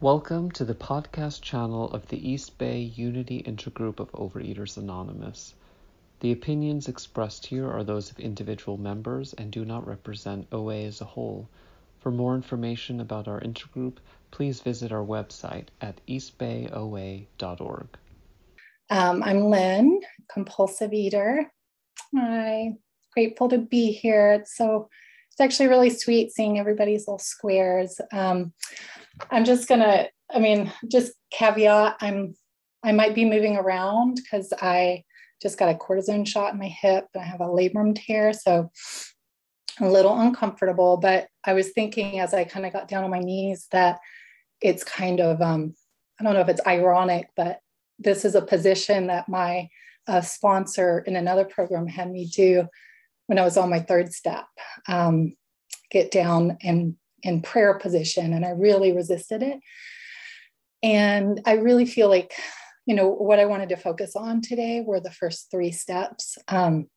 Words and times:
Welcome 0.00 0.50
to 0.50 0.64
the 0.64 0.74
podcast 0.74 1.40
channel 1.40 1.88
of 1.92 2.08
the 2.08 2.28
East 2.28 2.58
Bay 2.58 2.80
Unity 2.80 3.44
Intergroup 3.44 4.00
of 4.00 4.10
Overeaters 4.10 4.76
Anonymous. 4.76 5.54
The 6.18 6.32
opinions 6.32 6.88
expressed 6.88 7.46
here 7.46 7.70
are 7.70 7.84
those 7.84 8.10
of 8.10 8.18
individual 8.18 8.76
members 8.76 9.34
and 9.34 9.52
do 9.52 9.64
not 9.64 9.86
represent 9.86 10.48
OA 10.50 10.82
as 10.82 11.00
a 11.00 11.04
whole. 11.04 11.48
For 12.00 12.10
more 12.10 12.34
information 12.34 13.00
about 13.00 13.28
our 13.28 13.40
intergroup, 13.40 13.98
please 14.32 14.60
visit 14.60 14.90
our 14.90 15.04
website 15.04 15.68
at 15.80 16.00
eastbayoa.org. 16.08 17.86
Um, 18.90 19.22
I'm 19.22 19.44
Lynn, 19.44 20.00
compulsive 20.28 20.92
eater. 20.92 21.52
I'm 22.18 22.78
grateful 23.12 23.48
to 23.48 23.58
be 23.58 23.92
here. 23.92 24.32
It's 24.32 24.56
so 24.56 24.88
it's 25.34 25.40
actually 25.40 25.68
really 25.68 25.90
sweet 25.90 26.30
seeing 26.30 26.60
everybody's 26.60 27.08
little 27.08 27.18
squares. 27.18 28.00
Um, 28.12 28.52
I'm 29.32 29.44
just 29.44 29.68
gonna, 29.68 30.06
I 30.32 30.38
mean, 30.38 30.72
just 30.88 31.12
caveat, 31.32 31.96
I'm 32.00 32.36
I 32.84 32.92
might 32.92 33.16
be 33.16 33.24
moving 33.24 33.56
around 33.56 34.20
because 34.22 34.52
I 34.62 35.02
just 35.42 35.58
got 35.58 35.74
a 35.74 35.78
cortisone 35.78 36.26
shot 36.26 36.52
in 36.52 36.60
my 36.60 36.68
hip 36.68 37.06
and 37.14 37.22
I 37.24 37.26
have 37.26 37.40
a 37.40 37.46
labrum 37.46 37.96
tear. 37.96 38.32
So 38.32 38.70
a 39.80 39.88
little 39.88 40.16
uncomfortable, 40.16 40.98
but 40.98 41.26
I 41.44 41.54
was 41.54 41.70
thinking 41.72 42.20
as 42.20 42.32
I 42.32 42.44
kind 42.44 42.64
of 42.64 42.72
got 42.72 42.86
down 42.86 43.02
on 43.02 43.10
my 43.10 43.18
knees 43.18 43.66
that 43.72 43.98
it's 44.60 44.84
kind 44.84 45.18
of 45.18 45.42
um, 45.42 45.74
I 46.20 46.22
don't 46.22 46.34
know 46.34 46.42
if 46.42 46.48
it's 46.48 46.64
ironic, 46.64 47.28
but 47.34 47.58
this 47.98 48.24
is 48.24 48.36
a 48.36 48.42
position 48.42 49.08
that 49.08 49.28
my 49.28 49.68
uh, 50.06 50.20
sponsor 50.20 51.00
in 51.00 51.16
another 51.16 51.44
program 51.44 51.88
had 51.88 52.12
me 52.12 52.26
do 52.26 52.68
when 53.26 53.38
I 53.38 53.44
was 53.44 53.56
on 53.56 53.70
my 53.70 53.80
third 53.80 54.12
step. 54.12 54.46
Um, 54.88 55.34
get 55.90 56.10
down 56.10 56.58
and 56.62 56.96
in 57.22 57.40
prayer 57.40 57.74
position 57.74 58.34
and 58.34 58.44
I 58.44 58.50
really 58.50 58.92
resisted 58.92 59.42
it. 59.42 59.60
And 60.82 61.40
I 61.46 61.52
really 61.52 61.86
feel 61.86 62.08
like, 62.08 62.34
you 62.84 62.94
know, 62.94 63.08
what 63.08 63.38
I 63.38 63.46
wanted 63.46 63.70
to 63.70 63.76
focus 63.76 64.14
on 64.14 64.42
today 64.42 64.82
were 64.86 65.00
the 65.00 65.10
first 65.10 65.50
three 65.50 65.72
steps. 65.72 66.36
Um, 66.48 66.88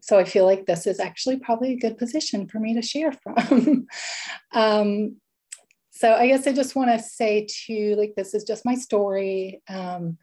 so 0.00 0.18
I 0.18 0.24
feel 0.24 0.46
like 0.46 0.64
this 0.64 0.86
is 0.86 0.98
actually 0.98 1.38
probably 1.38 1.74
a 1.74 1.78
good 1.78 1.98
position 1.98 2.48
for 2.48 2.58
me 2.58 2.74
to 2.74 2.82
share 2.82 3.12
from. 3.12 3.86
um, 4.52 5.16
so 5.90 6.14
I 6.14 6.28
guess 6.28 6.46
I 6.46 6.52
just 6.52 6.74
want 6.74 6.90
to 6.90 7.04
say 7.04 7.46
to 7.66 7.94
like 7.96 8.14
this 8.16 8.32
is 8.32 8.44
just 8.44 8.64
my 8.64 8.74
story. 8.74 9.62
Um, 9.68 10.16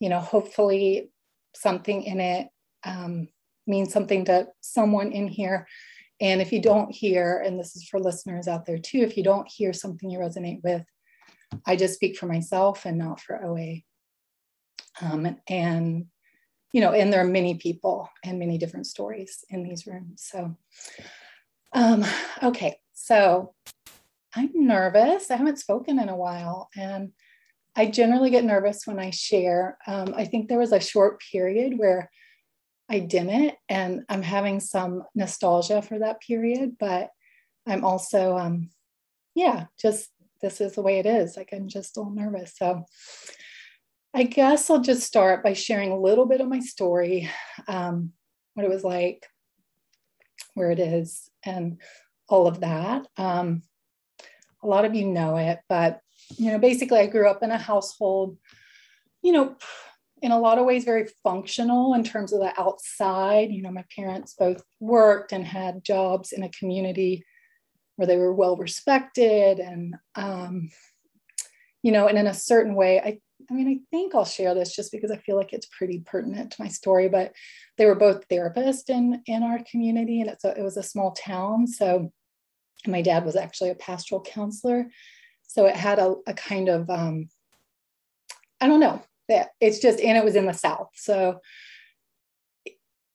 you 0.00 0.08
know, 0.08 0.20
hopefully 0.20 1.10
something 1.54 2.02
in 2.02 2.20
it 2.20 2.48
um, 2.84 3.28
means 3.66 3.92
something 3.92 4.24
to 4.26 4.48
someone 4.60 5.12
in 5.12 5.28
here 5.28 5.66
and 6.20 6.40
if 6.40 6.52
you 6.52 6.62
don't 6.62 6.94
hear, 6.94 7.42
and 7.44 7.58
this 7.58 7.74
is 7.76 7.84
for 7.84 7.98
listeners 7.98 8.46
out 8.46 8.66
there 8.66 8.78
too, 8.78 8.98
if 8.98 9.16
you 9.16 9.24
don't 9.24 9.48
hear 9.50 9.72
something 9.72 10.10
you 10.10 10.18
resonate 10.18 10.62
with, 10.62 10.84
I 11.66 11.76
just 11.76 11.94
speak 11.94 12.16
for 12.16 12.26
myself 12.26 12.86
and 12.86 12.98
not 12.98 13.20
for 13.20 13.44
OA. 13.44 13.82
Um, 15.00 15.36
and, 15.48 16.06
you 16.72 16.80
know, 16.80 16.92
and 16.92 17.12
there 17.12 17.20
are 17.20 17.28
many 17.28 17.56
people 17.56 18.08
and 18.24 18.38
many 18.38 18.58
different 18.58 18.86
stories 18.86 19.44
in 19.50 19.64
these 19.64 19.86
rooms. 19.86 20.22
So, 20.24 20.56
um, 21.72 22.04
okay, 22.42 22.78
so 22.92 23.54
I'm 24.34 24.50
nervous. 24.54 25.30
I 25.30 25.36
haven't 25.36 25.58
spoken 25.58 25.98
in 25.98 26.08
a 26.08 26.16
while, 26.16 26.68
and 26.76 27.10
I 27.74 27.86
generally 27.86 28.30
get 28.30 28.44
nervous 28.44 28.86
when 28.86 29.00
I 29.00 29.10
share. 29.10 29.78
Um, 29.86 30.14
I 30.16 30.24
think 30.24 30.48
there 30.48 30.60
was 30.60 30.72
a 30.72 30.80
short 30.80 31.20
period 31.32 31.76
where 31.76 32.08
I 32.88 32.98
didn't. 33.00 33.54
And 33.68 34.04
I'm 34.08 34.22
having 34.22 34.60
some 34.60 35.04
nostalgia 35.14 35.82
for 35.82 35.98
that 35.98 36.20
period, 36.20 36.76
but 36.78 37.10
I'm 37.66 37.84
also, 37.84 38.36
um, 38.36 38.70
yeah, 39.34 39.66
just 39.80 40.10
this 40.42 40.60
is 40.60 40.74
the 40.74 40.82
way 40.82 40.98
it 40.98 41.06
is. 41.06 41.36
Like 41.36 41.50
I'm 41.52 41.68
just 41.68 41.96
a 41.96 42.00
little 42.00 42.14
nervous. 42.14 42.54
So 42.56 42.84
I 44.12 44.24
guess 44.24 44.70
I'll 44.70 44.80
just 44.80 45.02
start 45.02 45.42
by 45.42 45.54
sharing 45.54 45.90
a 45.90 46.00
little 46.00 46.26
bit 46.26 46.40
of 46.40 46.48
my 46.48 46.60
story, 46.60 47.28
um, 47.66 48.12
what 48.52 48.64
it 48.64 48.70
was 48.70 48.84
like, 48.84 49.26
where 50.54 50.70
it 50.70 50.78
is, 50.78 51.28
and 51.44 51.80
all 52.28 52.46
of 52.46 52.60
that. 52.60 53.06
Um, 53.16 53.62
a 54.62 54.66
lot 54.68 54.84
of 54.84 54.94
you 54.94 55.06
know 55.06 55.36
it, 55.36 55.58
but 55.68 56.00
you 56.36 56.52
know, 56.52 56.58
basically, 56.58 57.00
I 57.00 57.06
grew 57.06 57.28
up 57.28 57.42
in 57.42 57.50
a 57.50 57.58
household, 57.58 58.38
you 59.22 59.32
know, 59.32 59.56
in 60.24 60.32
a 60.32 60.38
lot 60.38 60.58
of 60.58 60.64
ways 60.64 60.84
very 60.84 61.06
functional 61.22 61.92
in 61.92 62.02
terms 62.02 62.32
of 62.32 62.40
the 62.40 62.58
outside. 62.58 63.50
You 63.50 63.60
know, 63.60 63.70
my 63.70 63.84
parents 63.94 64.34
both 64.38 64.62
worked 64.80 65.32
and 65.32 65.44
had 65.44 65.84
jobs 65.84 66.32
in 66.32 66.42
a 66.42 66.48
community 66.48 67.26
where 67.96 68.06
they 68.06 68.16
were 68.16 68.32
well 68.32 68.56
respected 68.56 69.58
and 69.58 69.96
um, 70.14 70.70
you 71.82 71.92
know, 71.92 72.08
and 72.08 72.16
in 72.16 72.26
a 72.26 72.32
certain 72.32 72.74
way, 72.74 72.98
I 72.98 73.20
I 73.50 73.52
mean, 73.52 73.68
I 73.68 73.78
think 73.94 74.14
I'll 74.14 74.24
share 74.24 74.54
this 74.54 74.74
just 74.74 74.90
because 74.90 75.10
I 75.10 75.18
feel 75.18 75.36
like 75.36 75.52
it's 75.52 75.66
pretty 75.66 76.02
pertinent 76.06 76.52
to 76.52 76.62
my 76.62 76.68
story. 76.68 77.10
But 77.10 77.34
they 77.76 77.84
were 77.84 77.94
both 77.94 78.26
therapists 78.28 78.88
in 78.88 79.20
in 79.26 79.42
our 79.42 79.60
community, 79.70 80.22
and 80.22 80.30
it's 80.30 80.44
a, 80.44 80.58
it 80.58 80.62
was 80.62 80.78
a 80.78 80.82
small 80.82 81.12
town. 81.12 81.66
So 81.66 82.10
my 82.86 83.02
dad 83.02 83.26
was 83.26 83.36
actually 83.36 83.68
a 83.68 83.74
pastoral 83.74 84.22
counselor, 84.22 84.86
so 85.46 85.66
it 85.66 85.76
had 85.76 85.98
a, 85.98 86.14
a 86.26 86.32
kind 86.32 86.70
of 86.70 86.88
um, 86.88 87.28
I 88.62 88.66
don't 88.66 88.80
know 88.80 89.02
that 89.28 89.50
it's 89.60 89.78
just 89.78 90.00
and 90.00 90.16
it 90.16 90.24
was 90.24 90.36
in 90.36 90.46
the 90.46 90.52
south. 90.52 90.90
So 90.94 91.40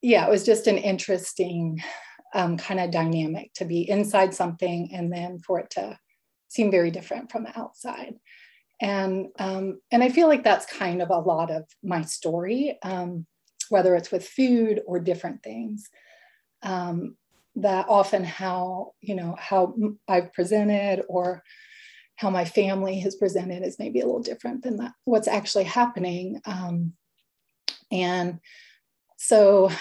yeah 0.02 0.26
it 0.26 0.30
was 0.30 0.46
just 0.46 0.68
an 0.68 0.78
interesting 0.78 1.82
um, 2.34 2.58
kind 2.58 2.80
of 2.80 2.92
dynamic 2.92 3.54
to 3.56 3.66
be 3.66 3.90
inside 3.90 4.34
something 4.34 4.90
and 4.94 5.12
then 5.12 5.40
for 5.40 5.60
it 5.60 5.70
to 5.72 5.98
seem 6.48 6.72
very 6.72 6.92
different 6.92 7.32
from 7.32 7.44
the 7.44 7.60
outside. 7.60 8.16
And 8.82 9.28
um, 9.40 9.82
and 9.92 10.02
i 10.02 10.10
feel 10.10 10.30
like 10.30 10.44
that's 10.44 10.66
kind 10.66 11.02
of 11.02 11.10
a 11.10 11.20
lot 11.20 11.52
of 11.52 11.66
my 11.84 12.02
story 12.02 12.78
um, 12.84 13.26
whether 13.70 13.94
it's 13.96 14.12
with 14.12 14.28
food 14.28 14.82
or 14.88 15.00
different 15.00 15.44
things 15.44 15.90
um, 16.64 17.18
that 17.56 17.88
often 17.90 18.24
how 18.24 18.94
you 19.02 19.16
know 19.16 19.36
how 19.38 19.76
i've 20.08 20.32
presented 20.32 21.04
or 21.10 21.44
how 22.20 22.30
my 22.30 22.44
family 22.44 23.00
has 23.00 23.16
presented 23.16 23.64
is 23.64 23.80
maybe 23.80 24.02
a 24.02 24.06
little 24.06 24.22
different 24.22 24.62
than 24.62 24.76
that, 24.76 24.92
what's 25.06 25.30
actually 25.30 25.64
happening. 25.64 26.42
Um, 26.44 26.92
and 27.94 28.42
so 29.16 29.72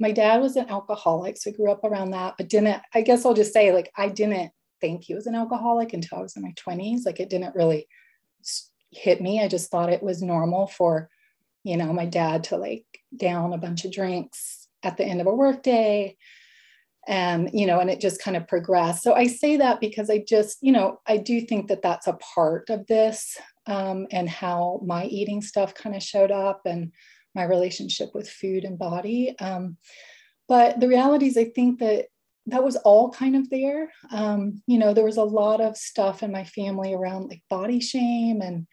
my 0.00 0.10
dad 0.10 0.42
was 0.42 0.56
an 0.56 0.68
alcoholic, 0.68 1.36
so 1.36 1.50
I 1.50 1.52
grew 1.52 1.70
up 1.70 1.84
around 1.84 2.10
that, 2.10 2.34
but 2.36 2.48
didn't, 2.48 2.82
I 2.92 3.02
guess 3.02 3.24
I'll 3.24 3.32
just 3.32 3.52
say, 3.52 3.72
like, 3.72 3.92
I 3.96 4.08
didn't 4.08 4.50
think 4.80 5.04
he 5.04 5.14
was 5.14 5.28
an 5.28 5.36
alcoholic 5.36 5.92
until 5.92 6.18
I 6.18 6.22
was 6.22 6.34
in 6.34 6.42
my 6.42 6.52
20s. 6.56 7.06
Like, 7.06 7.20
it 7.20 7.30
didn't 7.30 7.54
really 7.54 7.86
hit 8.90 9.20
me. 9.20 9.40
I 9.40 9.46
just 9.46 9.70
thought 9.70 9.92
it 9.92 10.02
was 10.02 10.20
normal 10.20 10.66
for, 10.66 11.08
you 11.62 11.76
know, 11.76 11.92
my 11.92 12.06
dad 12.06 12.42
to 12.44 12.56
like 12.56 12.86
down 13.16 13.52
a 13.52 13.58
bunch 13.58 13.84
of 13.84 13.92
drinks 13.92 14.66
at 14.82 14.96
the 14.96 15.04
end 15.04 15.20
of 15.20 15.28
a 15.28 15.34
workday 15.34 16.16
and 17.06 17.50
you 17.52 17.66
know 17.66 17.80
and 17.80 17.90
it 17.90 18.00
just 18.00 18.22
kind 18.22 18.36
of 18.36 18.48
progressed. 18.48 19.02
So 19.02 19.14
i 19.14 19.26
say 19.26 19.56
that 19.56 19.80
because 19.80 20.10
i 20.10 20.18
just 20.26 20.58
you 20.60 20.72
know 20.72 21.00
i 21.06 21.16
do 21.16 21.40
think 21.40 21.68
that 21.68 21.82
that's 21.82 22.06
a 22.06 22.18
part 22.34 22.70
of 22.70 22.86
this 22.86 23.36
um, 23.66 24.06
and 24.10 24.28
how 24.28 24.80
my 24.84 25.06
eating 25.06 25.40
stuff 25.40 25.74
kind 25.74 25.96
of 25.96 26.02
showed 26.02 26.30
up 26.30 26.62
and 26.66 26.92
my 27.34 27.44
relationship 27.44 28.10
with 28.14 28.28
food 28.28 28.64
and 28.64 28.78
body 28.78 29.34
um, 29.40 29.76
but 30.48 30.80
the 30.80 30.88
reality 30.88 31.26
is 31.26 31.36
i 31.36 31.44
think 31.44 31.78
that 31.78 32.06
that 32.46 32.62
was 32.62 32.76
all 32.76 33.10
kind 33.10 33.36
of 33.36 33.48
there. 33.48 33.90
Um, 34.10 34.62
you 34.66 34.78
know 34.78 34.92
there 34.92 35.04
was 35.04 35.16
a 35.16 35.24
lot 35.24 35.60
of 35.60 35.76
stuff 35.76 36.22
in 36.22 36.30
my 36.30 36.44
family 36.44 36.94
around 36.94 37.28
like 37.28 37.42
body 37.48 37.80
shame 37.80 38.40
and 38.42 38.66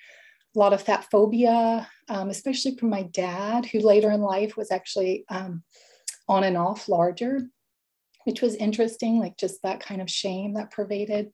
a 0.55 0.59
lot 0.59 0.73
of 0.73 0.81
fat 0.81 1.07
phobia 1.09 1.87
um, 2.09 2.29
especially 2.29 2.75
from 2.75 2.89
my 2.89 3.03
dad 3.03 3.65
who 3.65 3.79
later 3.79 4.11
in 4.11 4.21
life 4.21 4.57
was 4.57 4.69
actually 4.71 5.23
um, 5.29 5.63
on 6.27 6.43
and 6.43 6.57
off 6.57 6.89
larger 6.89 7.43
which 8.25 8.41
was 8.41 8.55
interesting, 8.55 9.19
like 9.19 9.37
just 9.37 9.61
that 9.63 9.79
kind 9.79 10.01
of 10.01 10.09
shame 10.09 10.53
that 10.53 10.71
pervaded 10.71 11.31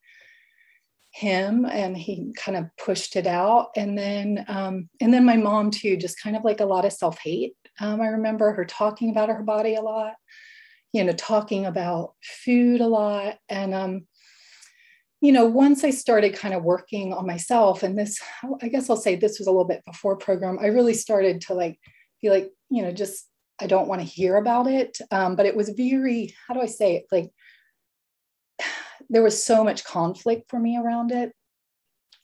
him 1.12 1.66
and 1.66 1.98
he 1.98 2.32
kind 2.36 2.58
of 2.58 2.66
pushed 2.78 3.16
it 3.16 3.28
out. 3.28 3.70
And 3.76 3.98
then 3.98 4.46
um, 4.48 4.90
and 5.02 5.14
then 5.14 5.26
my 5.26 5.38
mom 5.38 5.72
too 5.72 5.98
just 5.98 6.22
kind 6.22 6.36
of 6.36 6.44
like 6.44 6.60
a 6.60 6.66
lot 6.66 6.86
of 6.86 6.94
self-hate. 6.94 7.56
Um, 7.80 8.02
i 8.02 8.08
remember 8.08 8.54
her 8.54 8.66
talking 8.66 9.12
about 9.12 9.30
her 9.30 9.44
body 9.44 9.76
a 9.76 9.82
lot 9.82 10.14
you 10.94 11.04
know 11.04 11.12
talking 11.14 11.66
about 11.66 12.14
food 12.24 12.82
a 12.82 12.88
lot. 12.88 13.38
And 13.50 13.74
um, 13.74 14.08
you 15.22 15.32
know 15.32 15.46
once 15.46 15.84
i 15.84 15.90
started 15.90 16.36
kind 16.36 16.54
of 16.54 16.64
working 16.64 17.14
on 17.14 17.26
myself 17.26 17.84
and 17.84 17.98
this 17.98 18.20
i 18.62 18.68
guess 18.68 18.90
i'll 18.90 18.96
say 18.96 19.16
this 19.16 19.40
was 19.40 19.48
a 19.48 19.52
little 19.52 19.66
bit 19.66 19.82
before 19.86 20.16
program 20.16 20.60
i 20.62 20.68
really 20.68 20.94
started 20.94 21.42
to 21.42 21.54
like 21.54 21.80
feel 22.22 22.32
like 22.32 22.52
you 22.70 22.84
know 22.84 22.92
just 22.92 23.28
I 23.60 23.68
don't 23.68 23.88
want 23.88 24.02
to 24.02 24.08
hear 24.08 24.38
about 24.38 24.68
it. 24.68 24.98
Um, 25.12 25.36
but 25.36 25.46
it 25.46 25.56
was 25.56 25.70
very, 25.70 26.34
how 26.48 26.54
do 26.54 26.62
I 26.62 26.68
say 26.68 26.98
it? 26.98 27.06
Like 27.12 27.32
there 29.10 29.24
was 29.24 29.44
so 29.44 29.64
much 29.64 29.84
conflict 29.84 30.50
for 30.50 30.60
me 30.60 30.78
around 30.78 31.12
it. 31.12 31.32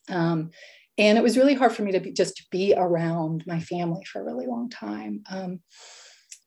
Um, 0.10 0.52
and 0.98 1.18
it 1.18 1.24
was 1.24 1.38
really 1.38 1.56
hard 1.56 1.74
for 1.74 1.82
me 1.82 1.94
to 1.94 2.00
be, 2.00 2.12
just 2.12 2.50
be 2.52 2.74
around 2.76 3.44
my 3.48 3.60
family 3.60 4.06
for 4.06 4.22
a 4.22 4.26
really 4.26 4.46
long 4.46 4.70
time. 4.70 5.24
Um, 5.30 5.62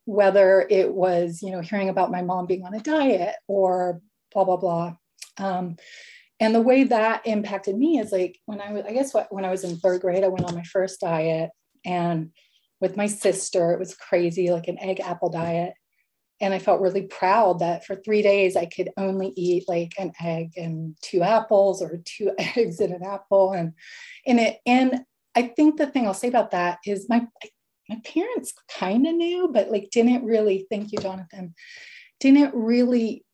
whether 0.05 0.65
it 0.71 0.93
was, 0.93 1.41
you 1.43 1.51
know, 1.51 1.61
hearing 1.61 1.89
about 1.89 2.13
my 2.13 2.23
mom 2.23 2.47
being 2.47 2.65
on 2.65 2.75
a 2.75 2.81
diet 2.81 3.35
or 3.49 4.01
blah, 4.33 4.45
blah, 4.45 4.57
blah. 4.57 4.97
Um, 5.39 5.77
and 6.39 6.55
the 6.55 6.61
way 6.61 6.85
that 6.85 7.27
impacted 7.27 7.77
me 7.77 7.99
is 7.99 8.13
like 8.13 8.39
when 8.47 8.61
I 8.61 8.73
was, 8.73 8.85
I 8.87 8.93
guess 8.93 9.13
what, 9.13 9.33
when 9.33 9.45
I 9.45 9.51
was 9.51 9.65
in 9.65 9.77
third 9.79 10.01
grade, 10.03 10.23
I 10.23 10.29
went 10.29 10.45
on 10.45 10.55
my 10.55 10.63
first 10.63 11.01
diet 11.01 11.51
and 11.85 12.31
with 12.81 12.97
my 12.97 13.07
sister, 13.07 13.73
it 13.73 13.79
was 13.79 13.95
crazy, 13.95 14.51
like 14.51 14.69
an 14.69 14.79
egg 14.81 15.01
apple 15.01 15.31
diet. 15.31 15.75
And 16.41 16.53
I 16.53 16.59
felt 16.59 16.83
really 16.83 17.03
proud 17.03 17.61
that 17.61 17.87
for 17.87 17.97
three 17.97 18.21
days 18.21 18.57
I 18.57 18.67
could 18.67 18.91
only 18.99 19.33
eat 19.37 19.65
like 19.69 19.93
an 19.99 20.13
egg 20.21 20.53
and 20.57 20.95
two 21.01 21.23
apples 21.23 21.81
or 21.81 22.03
two 22.05 22.33
eggs 22.39 22.81
and 22.81 22.93
an 22.93 23.05
apple. 23.05 23.53
And 23.53 23.73
in 24.25 24.39
it, 24.39 24.59
and 24.67 25.05
I 25.35 25.43
think 25.43 25.77
the 25.77 25.87
thing 25.87 26.07
I'll 26.07 26.15
say 26.15 26.29
about 26.29 26.51
that 26.51 26.79
is 26.85 27.09
my 27.09 27.27
my 27.89 28.01
parents 28.05 28.53
kind 28.69 29.07
of 29.07 29.15
knew, 29.15 29.49
but 29.53 29.71
like 29.71 29.91
didn't 29.93 30.25
really, 30.25 30.67
thank 30.69 30.91
you, 30.91 30.99
Jonathan, 30.99 31.55
didn't 32.19 32.53
really 32.53 33.25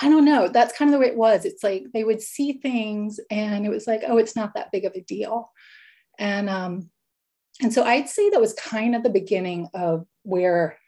I 0.00 0.08
don't 0.08 0.24
know. 0.24 0.48
That's 0.48 0.76
kind 0.76 0.88
of 0.88 0.92
the 0.92 0.98
way 0.98 1.06
it 1.06 1.16
was. 1.16 1.44
It's 1.44 1.62
like 1.62 1.86
they 1.92 2.02
would 2.04 2.20
see 2.20 2.54
things 2.54 3.20
and 3.30 3.64
it 3.64 3.68
was 3.68 3.86
like, 3.86 4.02
oh, 4.06 4.18
it's 4.18 4.34
not 4.34 4.54
that 4.54 4.72
big 4.72 4.84
of 4.84 4.92
a 4.96 5.00
deal. 5.00 5.52
And 6.18 6.50
um, 6.50 6.90
and 7.62 7.72
so 7.72 7.84
I'd 7.84 8.08
say 8.08 8.30
that 8.30 8.40
was 8.40 8.54
kind 8.54 8.96
of 8.96 9.02
the 9.02 9.10
beginning 9.10 9.68
of 9.74 10.06
where 10.22 10.78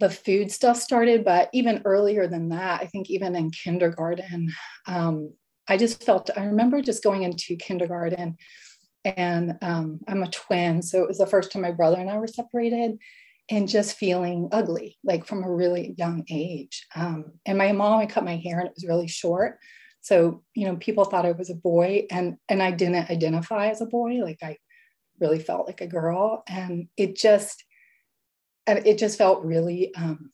the 0.00 0.10
food 0.10 0.50
stuff 0.50 0.80
started, 0.80 1.24
but 1.24 1.50
even 1.52 1.82
earlier 1.84 2.26
than 2.26 2.50
that, 2.50 2.80
I 2.80 2.86
think 2.86 3.10
even 3.10 3.34
in 3.34 3.50
kindergarten, 3.50 4.52
um, 4.86 5.32
I 5.68 5.76
just 5.76 6.02
felt 6.02 6.30
I 6.36 6.44
remember 6.44 6.80
just 6.82 7.02
going 7.02 7.24
into 7.24 7.56
kindergarten 7.56 8.36
and 9.04 9.58
um, 9.60 10.00
I'm 10.08 10.22
a 10.22 10.30
twin. 10.30 10.82
So 10.82 11.02
it 11.02 11.08
was 11.08 11.18
the 11.18 11.26
first 11.26 11.52
time 11.52 11.62
my 11.62 11.72
brother 11.72 11.98
and 11.98 12.10
I 12.10 12.18
were 12.18 12.26
separated 12.26 12.98
and 13.50 13.68
just 13.68 13.96
feeling 13.96 14.48
ugly, 14.52 14.98
like 15.04 15.26
from 15.26 15.42
a 15.42 15.52
really 15.52 15.94
young 15.96 16.24
age. 16.30 16.86
Um, 16.94 17.32
and 17.46 17.58
my 17.58 17.72
mom 17.72 18.00
had 18.00 18.10
cut 18.10 18.24
my 18.24 18.36
hair 18.36 18.60
and 18.60 18.68
it 18.68 18.74
was 18.74 18.86
really 18.86 19.08
short. 19.08 19.58
So, 20.00 20.42
you 20.54 20.66
know, 20.66 20.76
people 20.76 21.04
thought 21.04 21.26
I 21.26 21.32
was 21.32 21.50
a 21.50 21.54
boy 21.54 22.06
and, 22.10 22.36
and 22.48 22.62
I 22.62 22.70
didn't 22.70 23.10
identify 23.10 23.68
as 23.68 23.80
a 23.80 23.86
boy. 23.86 24.20
Like 24.22 24.38
I 24.42 24.56
really 25.20 25.38
felt 25.38 25.66
like 25.66 25.80
a 25.80 25.86
girl. 25.86 26.42
And 26.48 26.88
it 26.96 27.16
just, 27.16 27.64
and 28.66 28.86
it 28.86 28.98
just 28.98 29.18
felt 29.18 29.44
really 29.44 29.94
um, 29.94 30.30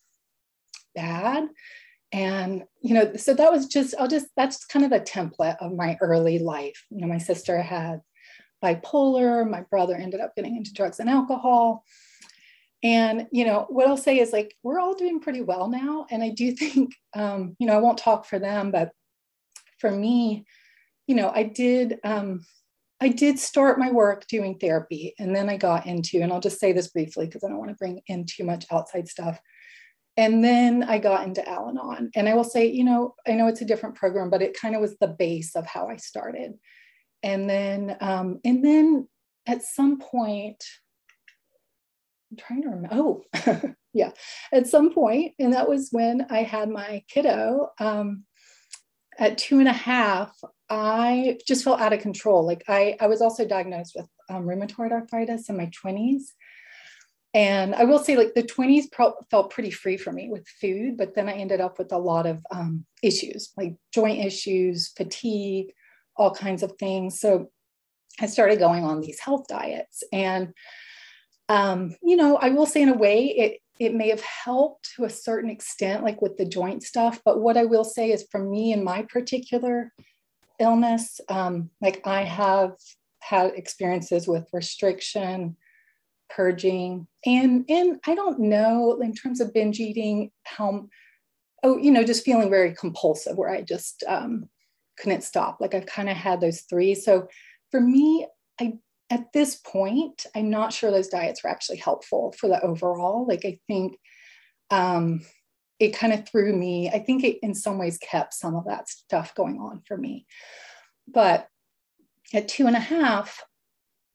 bad. 0.94 1.48
And, 2.12 2.64
you 2.80 2.94
know, 2.94 3.16
so 3.16 3.34
that 3.34 3.52
was 3.52 3.66
just, 3.66 3.94
I'll 3.98 4.08
just, 4.08 4.26
that's 4.36 4.64
kind 4.66 4.84
of 4.84 4.92
a 4.92 5.00
template 5.00 5.56
of 5.60 5.74
my 5.74 5.98
early 6.00 6.38
life. 6.38 6.84
You 6.90 7.00
know, 7.00 7.08
my 7.08 7.18
sister 7.18 7.60
had 7.60 8.00
bipolar, 8.62 9.48
my 9.48 9.62
brother 9.62 9.96
ended 9.96 10.20
up 10.20 10.34
getting 10.36 10.56
into 10.56 10.72
drugs 10.72 11.00
and 11.00 11.10
alcohol 11.10 11.84
and, 12.84 13.28
you 13.32 13.46
know, 13.46 13.64
what 13.70 13.88
I'll 13.88 13.96
say 13.96 14.18
is 14.20 14.30
like, 14.30 14.54
we're 14.62 14.78
all 14.78 14.94
doing 14.94 15.18
pretty 15.18 15.40
well 15.40 15.68
now. 15.68 16.06
And 16.10 16.22
I 16.22 16.28
do 16.28 16.52
think, 16.56 16.94
um, 17.16 17.56
you 17.58 17.66
know, 17.66 17.74
I 17.74 17.78
won't 17.78 17.98
talk 17.98 18.26
for 18.26 18.38
them, 18.38 18.70
but 18.70 18.90
for 19.80 19.90
me, 19.90 20.44
you 21.06 21.16
know, 21.16 21.32
I 21.34 21.44
did, 21.44 21.98
um, 22.04 22.44
I 23.00 23.08
did 23.08 23.38
start 23.38 23.78
my 23.78 23.90
work 23.90 24.26
doing 24.28 24.58
therapy. 24.58 25.14
And 25.18 25.34
then 25.34 25.48
I 25.48 25.56
got 25.56 25.86
into, 25.86 26.20
and 26.20 26.32
I'll 26.32 26.40
just 26.40 26.60
say 26.60 26.72
this 26.72 26.88
briefly 26.88 27.26
because 27.26 27.44
I 27.44 27.48
don't 27.48 27.58
want 27.58 27.70
to 27.70 27.76
bring 27.76 28.00
in 28.06 28.24
too 28.26 28.44
much 28.44 28.64
outside 28.70 29.08
stuff. 29.08 29.40
And 30.16 30.44
then 30.44 30.84
I 30.84 30.98
got 30.98 31.26
into 31.26 31.46
Al 31.48 31.68
Anon. 31.68 32.10
And 32.14 32.28
I 32.28 32.34
will 32.34 32.44
say, 32.44 32.66
you 32.66 32.84
know, 32.84 33.14
I 33.26 33.32
know 33.32 33.48
it's 33.48 33.62
a 33.62 33.66
different 33.66 33.96
program, 33.96 34.30
but 34.30 34.42
it 34.42 34.58
kind 34.58 34.74
of 34.74 34.80
was 34.80 34.96
the 34.98 35.08
base 35.08 35.56
of 35.56 35.66
how 35.66 35.88
I 35.88 35.96
started. 35.96 36.52
And 37.22 37.50
then, 37.50 37.96
um, 38.00 38.38
and 38.44 38.64
then 38.64 39.08
at 39.46 39.62
some 39.62 39.98
point, 39.98 40.62
I'm 42.30 42.36
trying 42.36 42.62
to 42.62 42.68
remember. 42.68 42.88
Oh, 42.92 43.74
yeah, 43.92 44.10
at 44.52 44.66
some 44.66 44.92
point, 44.92 45.32
and 45.38 45.52
that 45.52 45.68
was 45.68 45.88
when 45.90 46.26
I 46.30 46.42
had 46.42 46.68
my 46.68 47.02
kiddo. 47.08 47.70
Um, 47.78 48.24
at 49.18 49.38
two 49.38 49.60
and 49.60 49.68
a 49.68 49.72
half, 49.72 50.36
I 50.74 51.38
just 51.46 51.62
felt 51.62 51.80
out 51.80 51.92
of 51.92 52.00
control. 52.00 52.44
Like 52.44 52.64
I, 52.66 52.96
I 53.00 53.06
was 53.06 53.22
also 53.22 53.46
diagnosed 53.46 53.92
with 53.94 54.08
um, 54.28 54.44
rheumatoid 54.44 54.90
arthritis 54.90 55.48
in 55.48 55.56
my 55.56 55.70
20s. 55.84 56.22
And 57.32 57.76
I 57.76 57.84
will 57.84 58.00
say, 58.00 58.16
like 58.16 58.34
the 58.34 58.42
20s 58.42 58.90
pro- 58.90 59.14
felt 59.30 59.50
pretty 59.50 59.70
free 59.70 59.96
for 59.96 60.12
me 60.12 60.28
with 60.28 60.46
food, 60.60 60.96
but 60.96 61.14
then 61.14 61.28
I 61.28 61.34
ended 61.34 61.60
up 61.60 61.78
with 61.78 61.92
a 61.92 61.98
lot 61.98 62.26
of 62.26 62.44
um, 62.50 62.84
issues, 63.02 63.52
like 63.56 63.76
joint 63.92 64.24
issues, 64.24 64.88
fatigue, 64.96 65.72
all 66.16 66.34
kinds 66.34 66.64
of 66.64 66.72
things. 66.78 67.20
So 67.20 67.50
I 68.20 68.26
started 68.26 68.58
going 68.58 68.84
on 68.84 69.00
these 69.00 69.20
health 69.20 69.46
diets. 69.48 70.02
And 70.12 70.54
um, 71.48 71.94
you 72.02 72.16
know, 72.16 72.36
I 72.36 72.50
will 72.50 72.66
say 72.66 72.82
in 72.82 72.88
a 72.88 72.96
way 72.96 73.26
it 73.26 73.60
it 73.78 73.94
may 73.94 74.08
have 74.08 74.22
helped 74.22 74.94
to 74.94 75.04
a 75.04 75.10
certain 75.10 75.50
extent, 75.50 76.04
like 76.04 76.22
with 76.22 76.36
the 76.36 76.46
joint 76.46 76.82
stuff. 76.82 77.20
But 77.24 77.40
what 77.40 77.56
I 77.56 77.64
will 77.64 77.84
say 77.84 78.12
is, 78.12 78.26
for 78.30 78.42
me 78.42 78.72
in 78.72 78.84
my 78.84 79.02
particular 79.02 79.92
illness, 80.58 81.20
um, 81.28 81.70
like 81.80 82.06
I 82.06 82.22
have 82.22 82.72
had 83.20 83.52
experiences 83.54 84.28
with 84.28 84.48
restriction, 84.52 85.56
purging, 86.30 87.06
and 87.24 87.64
and 87.68 87.98
I 88.06 88.14
don't 88.14 88.40
know 88.40 89.00
in 89.00 89.14
terms 89.14 89.40
of 89.40 89.52
binge 89.54 89.80
eating 89.80 90.30
how, 90.44 90.88
oh, 91.62 91.78
you 91.78 91.90
know, 91.90 92.04
just 92.04 92.24
feeling 92.24 92.50
very 92.50 92.74
compulsive 92.74 93.36
where 93.36 93.50
I 93.50 93.62
just 93.62 94.04
um, 94.06 94.48
couldn't 94.98 95.24
stop. 95.24 95.58
Like 95.60 95.74
I've 95.74 95.86
kind 95.86 96.08
of 96.08 96.16
had 96.16 96.40
those 96.40 96.62
three. 96.62 96.94
So 96.94 97.28
for 97.70 97.80
me, 97.80 98.26
I 98.60 98.74
at 99.10 99.32
this 99.32 99.56
point, 99.56 100.26
I'm 100.34 100.50
not 100.50 100.72
sure 100.72 100.90
those 100.90 101.08
diets 101.08 101.44
were 101.44 101.50
actually 101.50 101.76
helpful 101.76 102.34
for 102.38 102.48
the 102.48 102.60
overall. 102.62 103.26
Like, 103.26 103.44
I 103.44 103.58
think 103.68 103.98
um, 104.70 105.20
it 105.78 105.96
kind 105.96 106.12
of 106.12 106.26
threw 106.28 106.54
me, 106.54 106.88
I 106.90 106.98
think 106.98 107.24
it 107.24 107.38
in 107.42 107.54
some 107.54 107.78
ways 107.78 107.98
kept 107.98 108.34
some 108.34 108.54
of 108.54 108.66
that 108.66 108.88
stuff 108.88 109.34
going 109.34 109.58
on 109.58 109.82
for 109.86 109.96
me. 109.96 110.26
But 111.06 111.48
at 112.32 112.48
two 112.48 112.66
and 112.66 112.76
a 112.76 112.80
half, 112.80 113.42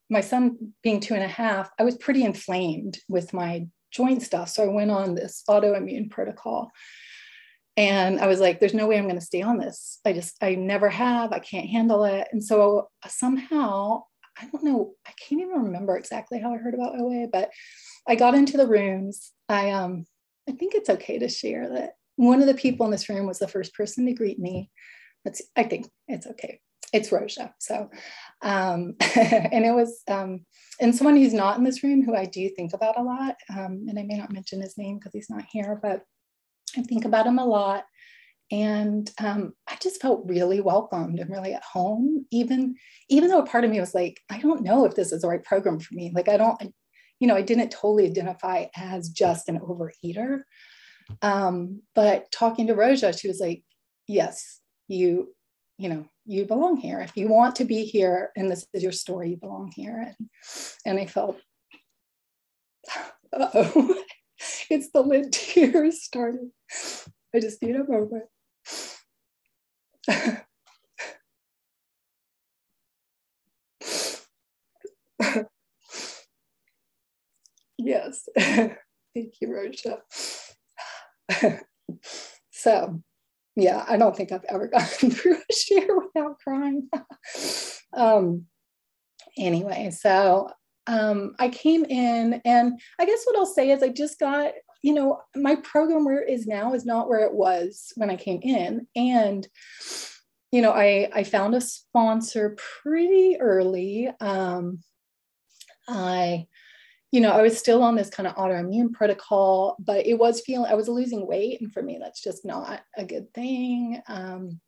my 0.09 0.21
son 0.21 0.73
being 0.81 0.99
two 0.99 1.13
and 1.13 1.23
a 1.23 1.27
half, 1.27 1.69
I 1.77 1.83
was 1.83 1.97
pretty 1.97 2.23
inflamed 2.23 2.99
with 3.07 3.33
my 3.33 3.67
joint 3.91 4.23
stuff. 4.23 4.49
So 4.49 4.63
I 4.63 4.73
went 4.73 4.91
on 4.91 5.15
this 5.15 5.43
autoimmune 5.49 6.09
protocol. 6.09 6.71
And 7.77 8.19
I 8.19 8.27
was 8.27 8.39
like, 8.39 8.59
there's 8.59 8.73
no 8.73 8.87
way 8.87 8.97
I'm 8.97 9.05
going 9.05 9.15
to 9.15 9.25
stay 9.25 9.41
on 9.41 9.57
this. 9.57 9.99
I 10.03 10.11
just, 10.11 10.35
I 10.41 10.55
never 10.55 10.89
have. 10.89 11.31
I 11.31 11.39
can't 11.39 11.69
handle 11.69 12.03
it. 12.03 12.27
And 12.31 12.43
so 12.43 12.89
somehow 13.07 14.03
I 14.41 14.45
don't 14.45 14.63
know, 14.63 14.93
I 15.05 15.11
can't 15.19 15.41
even 15.41 15.63
remember 15.63 15.97
exactly 15.97 16.39
how 16.39 16.53
I 16.53 16.57
heard 16.57 16.73
about 16.73 16.97
OA, 16.97 17.27
but 17.27 17.49
I 18.07 18.15
got 18.15 18.35
into 18.35 18.57
the 18.57 18.67
rooms. 18.67 19.31
I 19.49 19.71
um 19.71 20.05
I 20.49 20.53
think 20.53 20.73
it's 20.73 20.89
okay 20.89 21.19
to 21.19 21.29
share 21.29 21.69
that 21.69 21.91
one 22.15 22.41
of 22.41 22.47
the 22.47 22.53
people 22.53 22.85
in 22.85 22.91
this 22.91 23.07
room 23.07 23.27
was 23.27 23.39
the 23.39 23.47
first 23.47 23.73
person 23.73 24.05
to 24.05 24.13
greet 24.13 24.39
me. 24.39 24.69
That's 25.23 25.41
I 25.55 25.63
think 25.63 25.89
it's 26.07 26.27
okay. 26.27 26.59
It's 26.91 27.09
Roja. 27.09 27.53
So 27.59 27.89
um 28.41 28.95
and 29.15 29.65
it 29.65 29.73
was 29.73 30.01
um 30.09 30.45
and 30.81 30.95
someone 30.95 31.15
who's 31.15 31.33
not 31.33 31.57
in 31.57 31.63
this 31.63 31.83
room 31.83 32.03
who 32.03 32.15
I 32.15 32.25
do 32.25 32.49
think 32.49 32.73
about 32.73 32.99
a 32.99 33.03
lot. 33.03 33.35
Um, 33.49 33.85
and 33.87 33.99
I 33.99 34.03
may 34.03 34.17
not 34.17 34.33
mention 34.33 34.61
his 34.61 34.77
name 34.77 34.97
because 34.97 35.13
he's 35.13 35.29
not 35.29 35.45
here, 35.51 35.79
but 35.81 36.03
I 36.77 36.81
think 36.81 37.05
about 37.05 37.27
him 37.27 37.39
a 37.39 37.45
lot 37.45 37.83
and 38.51 39.11
um, 39.19 39.53
i 39.67 39.75
just 39.81 40.01
felt 40.01 40.23
really 40.25 40.59
welcomed 40.59 41.19
and 41.19 41.29
really 41.29 41.53
at 41.53 41.63
home 41.63 42.25
even 42.31 42.75
even 43.07 43.29
though 43.29 43.41
a 43.41 43.45
part 43.45 43.63
of 43.63 43.71
me 43.71 43.79
was 43.79 43.93
like 43.93 44.19
i 44.29 44.39
don't 44.39 44.63
know 44.63 44.85
if 44.85 44.95
this 44.95 45.11
is 45.11 45.21
the 45.21 45.27
right 45.27 45.43
program 45.43 45.79
for 45.79 45.93
me 45.93 46.11
like 46.15 46.27
i 46.27 46.37
don't 46.37 46.61
you 47.19 47.27
know 47.27 47.35
i 47.35 47.41
didn't 47.41 47.69
totally 47.71 48.05
identify 48.05 48.65
as 48.75 49.09
just 49.09 49.49
an 49.49 49.59
overeater. 49.59 50.43
Um, 51.23 51.81
but 51.95 52.31
talking 52.31 52.67
to 52.67 52.75
roja 52.75 53.17
she 53.19 53.27
was 53.27 53.39
like 53.39 53.63
yes 54.07 54.59
you 54.87 55.33
you 55.77 55.89
know 55.89 56.05
you 56.25 56.45
belong 56.45 56.77
here. 56.77 56.99
If 56.99 57.17
you 57.17 57.27
want 57.27 57.55
to 57.55 57.65
be 57.65 57.85
here 57.85 58.31
and 58.35 58.51
this 58.51 58.67
is 58.73 58.83
your 58.83 58.91
story 58.91 59.31
you 59.31 59.37
belong 59.37 59.71
here. 59.75 60.13
And 60.19 60.29
and 60.85 60.99
i 60.99 61.07
felt 61.07 61.39
oh 63.33 63.95
it's 64.69 64.91
the 64.91 65.01
lid 65.01 65.33
tears 65.33 66.03
started. 66.03 66.51
I 67.33 67.39
just 67.39 67.61
need 67.63 67.75
a 67.75 67.83
moment. 67.83 68.25
yes. 77.79 78.27
Thank 78.37 79.33
you, 79.41 79.47
Roja. 79.47 79.99
so, 82.51 83.01
yeah, 83.55 83.85
I 83.87 83.97
don't 83.97 84.15
think 84.15 84.31
I've 84.31 84.45
ever 84.49 84.67
gotten 84.73 85.11
through 85.11 85.37
a 85.37 85.53
share 85.53 85.97
without 85.97 86.39
crying. 86.39 86.89
um, 87.93 88.45
anyway, 89.37 89.91
so 89.91 90.49
um, 90.87 91.35
I 91.39 91.49
came 91.49 91.85
in, 91.85 92.41
and 92.45 92.79
I 92.99 93.05
guess 93.05 93.23
what 93.25 93.35
I'll 93.35 93.45
say 93.45 93.71
is 93.71 93.81
I 93.81 93.89
just 93.89 94.19
got 94.19 94.53
you 94.81 94.93
know, 94.93 95.21
my 95.35 95.55
program 95.57 96.05
where 96.05 96.23
it 96.23 96.29
is 96.29 96.47
now 96.47 96.73
is 96.73 96.85
not 96.85 97.09
where 97.09 97.25
it 97.25 97.33
was 97.33 97.91
when 97.95 98.09
I 98.09 98.15
came 98.15 98.39
in. 98.41 98.87
And, 98.95 99.47
you 100.51 100.61
know, 100.61 100.71
I, 100.71 101.09
I 101.13 101.23
found 101.23 101.53
a 101.53 101.61
sponsor 101.61 102.55
pretty 102.81 103.37
early. 103.39 104.09
Um, 104.21 104.79
I, 105.87 106.47
you 107.11 107.21
know, 107.21 107.31
I 107.31 107.41
was 107.41 107.57
still 107.57 107.81
on 107.81 107.95
this 107.95 108.09
kind 108.09 108.27
of 108.27 108.35
autoimmune 108.35 108.93
protocol, 108.93 109.75
but 109.79 110.05
it 110.05 110.13
was 110.13 110.41
feeling, 110.41 110.71
I 110.71 110.75
was 110.75 110.87
losing 110.87 111.25
weight. 111.25 111.59
And 111.59 111.73
for 111.73 111.81
me, 111.81 111.97
that's 111.99 112.21
just 112.21 112.45
not 112.45 112.81
a 112.95 113.03
good 113.03 113.33
thing. 113.33 114.01
Um, 114.07 114.59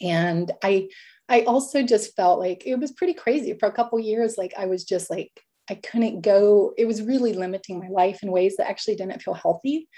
and 0.00 0.52
I 0.62 0.88
I 1.28 1.42
also 1.42 1.82
just 1.82 2.14
felt 2.14 2.38
like 2.38 2.64
it 2.66 2.78
was 2.78 2.92
pretty 2.92 3.14
crazy 3.14 3.54
for 3.58 3.66
a 3.66 3.72
couple 3.72 3.98
years. 3.98 4.36
Like 4.38 4.54
I 4.56 4.66
was 4.66 4.84
just 4.84 5.10
like 5.10 5.32
I 5.68 5.74
couldn't 5.74 6.20
go. 6.20 6.72
It 6.76 6.86
was 6.86 7.02
really 7.02 7.32
limiting 7.32 7.80
my 7.80 7.88
life 7.88 8.22
in 8.22 8.30
ways 8.30 8.56
that 8.56 8.68
actually 8.68 8.96
didn't 8.96 9.22
feel 9.22 9.34
healthy 9.34 9.88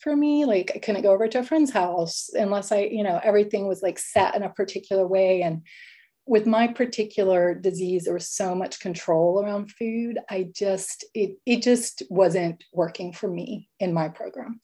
for 0.00 0.14
me. 0.14 0.44
Like 0.44 0.72
I 0.74 0.78
couldn't 0.78 1.02
go 1.02 1.12
over 1.12 1.28
to 1.28 1.38
a 1.38 1.44
friend's 1.44 1.70
house 1.70 2.28
unless 2.34 2.70
I, 2.72 2.80
you 2.80 3.02
know, 3.02 3.18
everything 3.22 3.66
was 3.66 3.82
like 3.82 3.98
set 3.98 4.34
in 4.34 4.42
a 4.42 4.50
particular 4.50 5.06
way. 5.06 5.42
And 5.42 5.62
with 6.26 6.46
my 6.46 6.66
particular 6.66 7.54
disease, 7.54 8.04
there 8.04 8.14
was 8.14 8.28
so 8.28 8.54
much 8.54 8.80
control 8.80 9.42
around 9.42 9.70
food. 9.70 10.18
I 10.28 10.48
just, 10.52 11.04
it, 11.14 11.38
it 11.46 11.62
just 11.62 12.02
wasn't 12.10 12.64
working 12.72 13.12
for 13.12 13.28
me 13.28 13.68
in 13.78 13.92
my 13.92 14.08
program. 14.08 14.60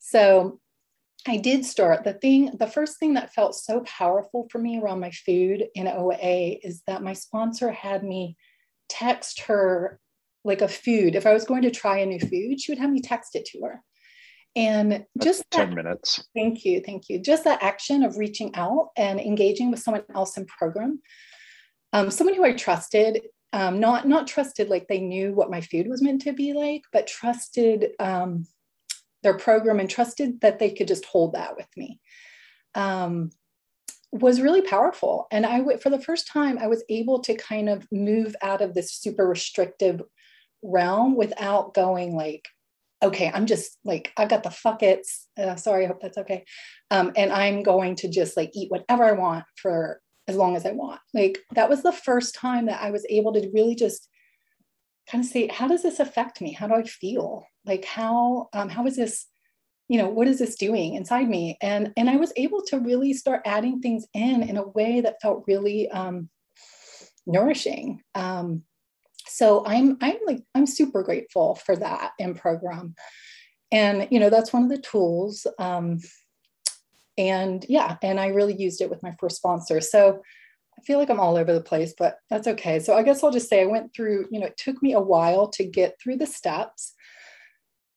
So 0.00 0.58
I 1.28 1.36
did 1.36 1.64
start 1.64 2.02
the 2.02 2.14
thing, 2.14 2.56
the 2.58 2.66
first 2.66 2.98
thing 2.98 3.14
that 3.14 3.32
felt 3.32 3.54
so 3.54 3.80
powerful 3.80 4.48
for 4.50 4.58
me 4.58 4.80
around 4.80 5.00
my 5.00 5.10
food 5.10 5.64
in 5.74 5.86
OA 5.86 6.56
is 6.62 6.82
that 6.86 7.02
my 7.02 7.12
sponsor 7.12 7.70
had 7.70 8.02
me 8.02 8.36
text 8.88 9.42
her 9.42 10.00
like 10.44 10.62
a 10.62 10.68
food. 10.68 11.14
If 11.14 11.26
I 11.26 11.32
was 11.32 11.44
going 11.44 11.62
to 11.62 11.70
try 11.70 11.98
a 11.98 12.06
new 12.06 12.18
food, 12.18 12.60
she 12.60 12.72
would 12.72 12.78
have 12.78 12.90
me 12.90 13.00
text 13.00 13.36
it 13.36 13.44
to 13.46 13.60
her. 13.62 13.82
And 14.56 15.04
just 15.22 15.44
10 15.52 15.74
minutes. 15.74 16.24
Thank 16.34 16.64
you. 16.64 16.80
Thank 16.84 17.08
you. 17.08 17.20
Just 17.20 17.44
that 17.44 17.62
action 17.62 18.02
of 18.02 18.18
reaching 18.18 18.54
out 18.56 18.90
and 18.96 19.20
engaging 19.20 19.70
with 19.70 19.80
someone 19.80 20.02
else 20.14 20.36
in 20.36 20.46
program, 20.46 21.00
um, 21.92 22.10
someone 22.10 22.34
who 22.34 22.44
I 22.44 22.52
trusted, 22.52 23.22
um, 23.52 23.78
not, 23.78 24.08
not 24.08 24.26
trusted 24.26 24.68
like 24.68 24.88
they 24.88 25.00
knew 25.00 25.32
what 25.32 25.50
my 25.50 25.60
food 25.60 25.88
was 25.88 26.02
meant 26.02 26.22
to 26.22 26.32
be 26.32 26.52
like, 26.52 26.82
but 26.92 27.06
trusted 27.06 27.90
um, 28.00 28.46
their 29.22 29.38
program 29.38 29.78
and 29.78 29.90
trusted 29.90 30.40
that 30.40 30.58
they 30.58 30.70
could 30.70 30.88
just 30.88 31.04
hold 31.04 31.34
that 31.34 31.56
with 31.56 31.68
me. 31.76 32.00
Um, 32.74 33.30
was 34.12 34.40
really 34.40 34.62
powerful. 34.62 35.28
And 35.30 35.46
I 35.46 35.60
would, 35.60 35.80
for 35.80 35.90
the 35.90 36.00
first 36.00 36.26
time, 36.26 36.58
I 36.58 36.66
was 36.66 36.82
able 36.88 37.20
to 37.20 37.34
kind 37.34 37.68
of 37.68 37.86
move 37.92 38.34
out 38.42 38.60
of 38.60 38.74
this 38.74 38.92
super 38.92 39.26
restrictive 39.26 40.02
realm 40.62 41.16
without 41.16 41.74
going 41.74 42.16
like, 42.16 42.48
okay, 43.02 43.30
I'm 43.32 43.46
just 43.46 43.78
like, 43.84 44.12
I've 44.16 44.28
got 44.28 44.42
the 44.42 44.50
fuckets. 44.50 45.26
Uh, 45.38 45.56
sorry, 45.56 45.84
I 45.84 45.88
hope 45.88 46.00
that's 46.00 46.18
okay. 46.18 46.44
Um, 46.90 47.12
and 47.16 47.32
I'm 47.32 47.62
going 47.62 47.96
to 47.96 48.08
just 48.08 48.36
like 48.36 48.50
eat 48.54 48.70
whatever 48.70 49.04
I 49.04 49.12
want 49.12 49.44
for 49.56 50.00
as 50.28 50.36
long 50.36 50.56
as 50.56 50.66
I 50.66 50.72
want. 50.72 51.00
Like, 51.14 51.38
that 51.54 51.70
was 51.70 51.82
the 51.82 51.92
first 51.92 52.34
time 52.34 52.66
that 52.66 52.82
I 52.82 52.90
was 52.90 53.06
able 53.08 53.32
to 53.32 53.50
really 53.54 53.74
just 53.74 54.08
kind 55.10 55.24
of 55.24 55.30
say, 55.30 55.48
how 55.48 55.66
does 55.66 55.82
this 55.82 55.98
affect 55.98 56.40
me? 56.40 56.52
How 56.52 56.68
do 56.68 56.74
I 56.74 56.82
feel? 56.82 57.44
Like, 57.64 57.84
how, 57.84 58.48
um, 58.52 58.68
how 58.68 58.86
is 58.86 58.96
this, 58.96 59.26
you 59.88 59.98
know, 59.98 60.08
what 60.08 60.28
is 60.28 60.38
this 60.38 60.56
doing 60.56 60.94
inside 60.94 61.28
me? 61.28 61.56
And, 61.60 61.92
and 61.96 62.08
I 62.08 62.16
was 62.16 62.32
able 62.36 62.62
to 62.68 62.78
really 62.78 63.12
start 63.14 63.42
adding 63.44 63.80
things 63.80 64.06
in 64.14 64.42
in 64.42 64.56
a 64.56 64.68
way 64.68 65.00
that 65.00 65.20
felt 65.20 65.44
really 65.48 65.90
um, 65.90 66.28
nourishing. 67.26 68.02
Um, 68.14 68.62
so 69.30 69.64
i'm 69.66 69.96
i'm 70.00 70.16
like 70.26 70.42
i'm 70.54 70.66
super 70.66 71.02
grateful 71.02 71.54
for 71.54 71.76
that 71.76 72.12
in 72.18 72.34
program. 72.34 72.94
And 73.72 74.08
you 74.10 74.18
know 74.18 74.30
that's 74.30 74.52
one 74.52 74.64
of 74.64 74.68
the 74.68 74.78
tools 74.78 75.46
um, 75.58 76.00
and 77.16 77.64
yeah 77.68 77.96
and 78.02 78.18
i 78.18 78.28
really 78.28 78.54
used 78.54 78.80
it 78.80 78.90
with 78.90 79.02
my 79.02 79.14
first 79.20 79.36
sponsor. 79.36 79.80
So 79.80 80.22
i 80.78 80.82
feel 80.82 80.98
like 80.98 81.10
i'm 81.10 81.20
all 81.20 81.36
over 81.36 81.52
the 81.52 81.60
place 81.60 81.94
but 81.96 82.18
that's 82.28 82.48
okay. 82.48 82.80
So 82.80 82.94
i 82.94 83.02
guess 83.02 83.22
i'll 83.22 83.30
just 83.30 83.48
say 83.48 83.62
i 83.62 83.66
went 83.66 83.94
through 83.94 84.26
you 84.30 84.40
know 84.40 84.46
it 84.46 84.56
took 84.56 84.82
me 84.82 84.92
a 84.92 85.00
while 85.00 85.48
to 85.48 85.64
get 85.64 86.00
through 86.00 86.16
the 86.16 86.26
steps. 86.26 86.94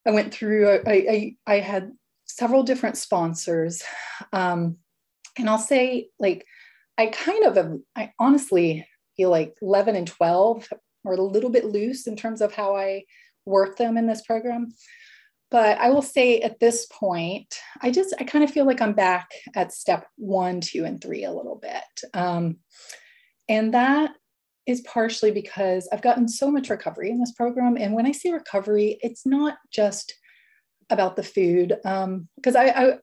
I 0.06 0.12
went 0.12 0.34
through 0.34 0.82
i 0.86 0.92
i, 1.16 1.36
I 1.48 1.60
had 1.60 1.92
several 2.26 2.64
different 2.64 2.98
sponsors 2.98 3.84
um, 4.32 4.78
and 5.38 5.50
i'll 5.50 5.58
say 5.58 6.10
like 6.20 6.46
i 6.98 7.08
kind 7.08 7.46
of 7.46 7.82
i 7.96 8.12
honestly 8.20 8.88
feel 9.16 9.30
like 9.30 9.56
11 9.62 9.96
and 9.96 10.08
12 10.08 10.68
or 11.04 11.14
a 11.14 11.22
little 11.22 11.50
bit 11.50 11.66
loose 11.66 12.08
in 12.08 12.16
terms 12.16 12.42
of 12.42 12.54
how 12.54 12.76
I 12.76 13.04
work 13.46 13.78
them 13.78 13.98
in 13.98 14.08
this 14.08 14.22
program. 14.22 14.74
But 15.52 15.78
I 15.78 15.92
will 15.92 16.02
say 16.02 16.40
at 16.40 16.60
this 16.60 16.88
point, 16.92 17.56
I 17.82 17.92
just, 17.92 18.16
I 18.20 18.24
kind 18.24 18.44
of 18.44 18.50
feel 18.50 18.66
like 18.66 18.82
I'm 18.82 18.94
back 18.94 19.30
at 19.56 19.72
step 19.72 20.08
one, 20.16 20.62
two, 20.62 20.84
and 20.86 21.00
three 21.00 21.26
a 21.26 21.32
little 21.32 21.58
bit. 21.62 22.10
Um, 22.16 22.58
and 23.48 23.74
that 23.74 24.12
is 24.66 24.82
partially 24.82 25.30
because 25.30 25.88
I've 25.92 26.02
gotten 26.02 26.28
so 26.28 26.50
much 26.50 26.70
recovery 26.70 27.12
in 27.12 27.20
this 27.20 27.34
program. 27.34 27.78
And 27.78 27.94
when 27.94 28.08
I 28.08 28.14
say 28.14 28.32
recovery, 28.32 28.98
it's 29.02 29.26
not 29.26 29.58
just 29.72 30.16
about 30.90 31.16
the 31.16 31.24
food, 31.24 31.70
because 31.84 32.56
um, 32.56 32.58
I, 32.58 32.70
I, 32.72 32.94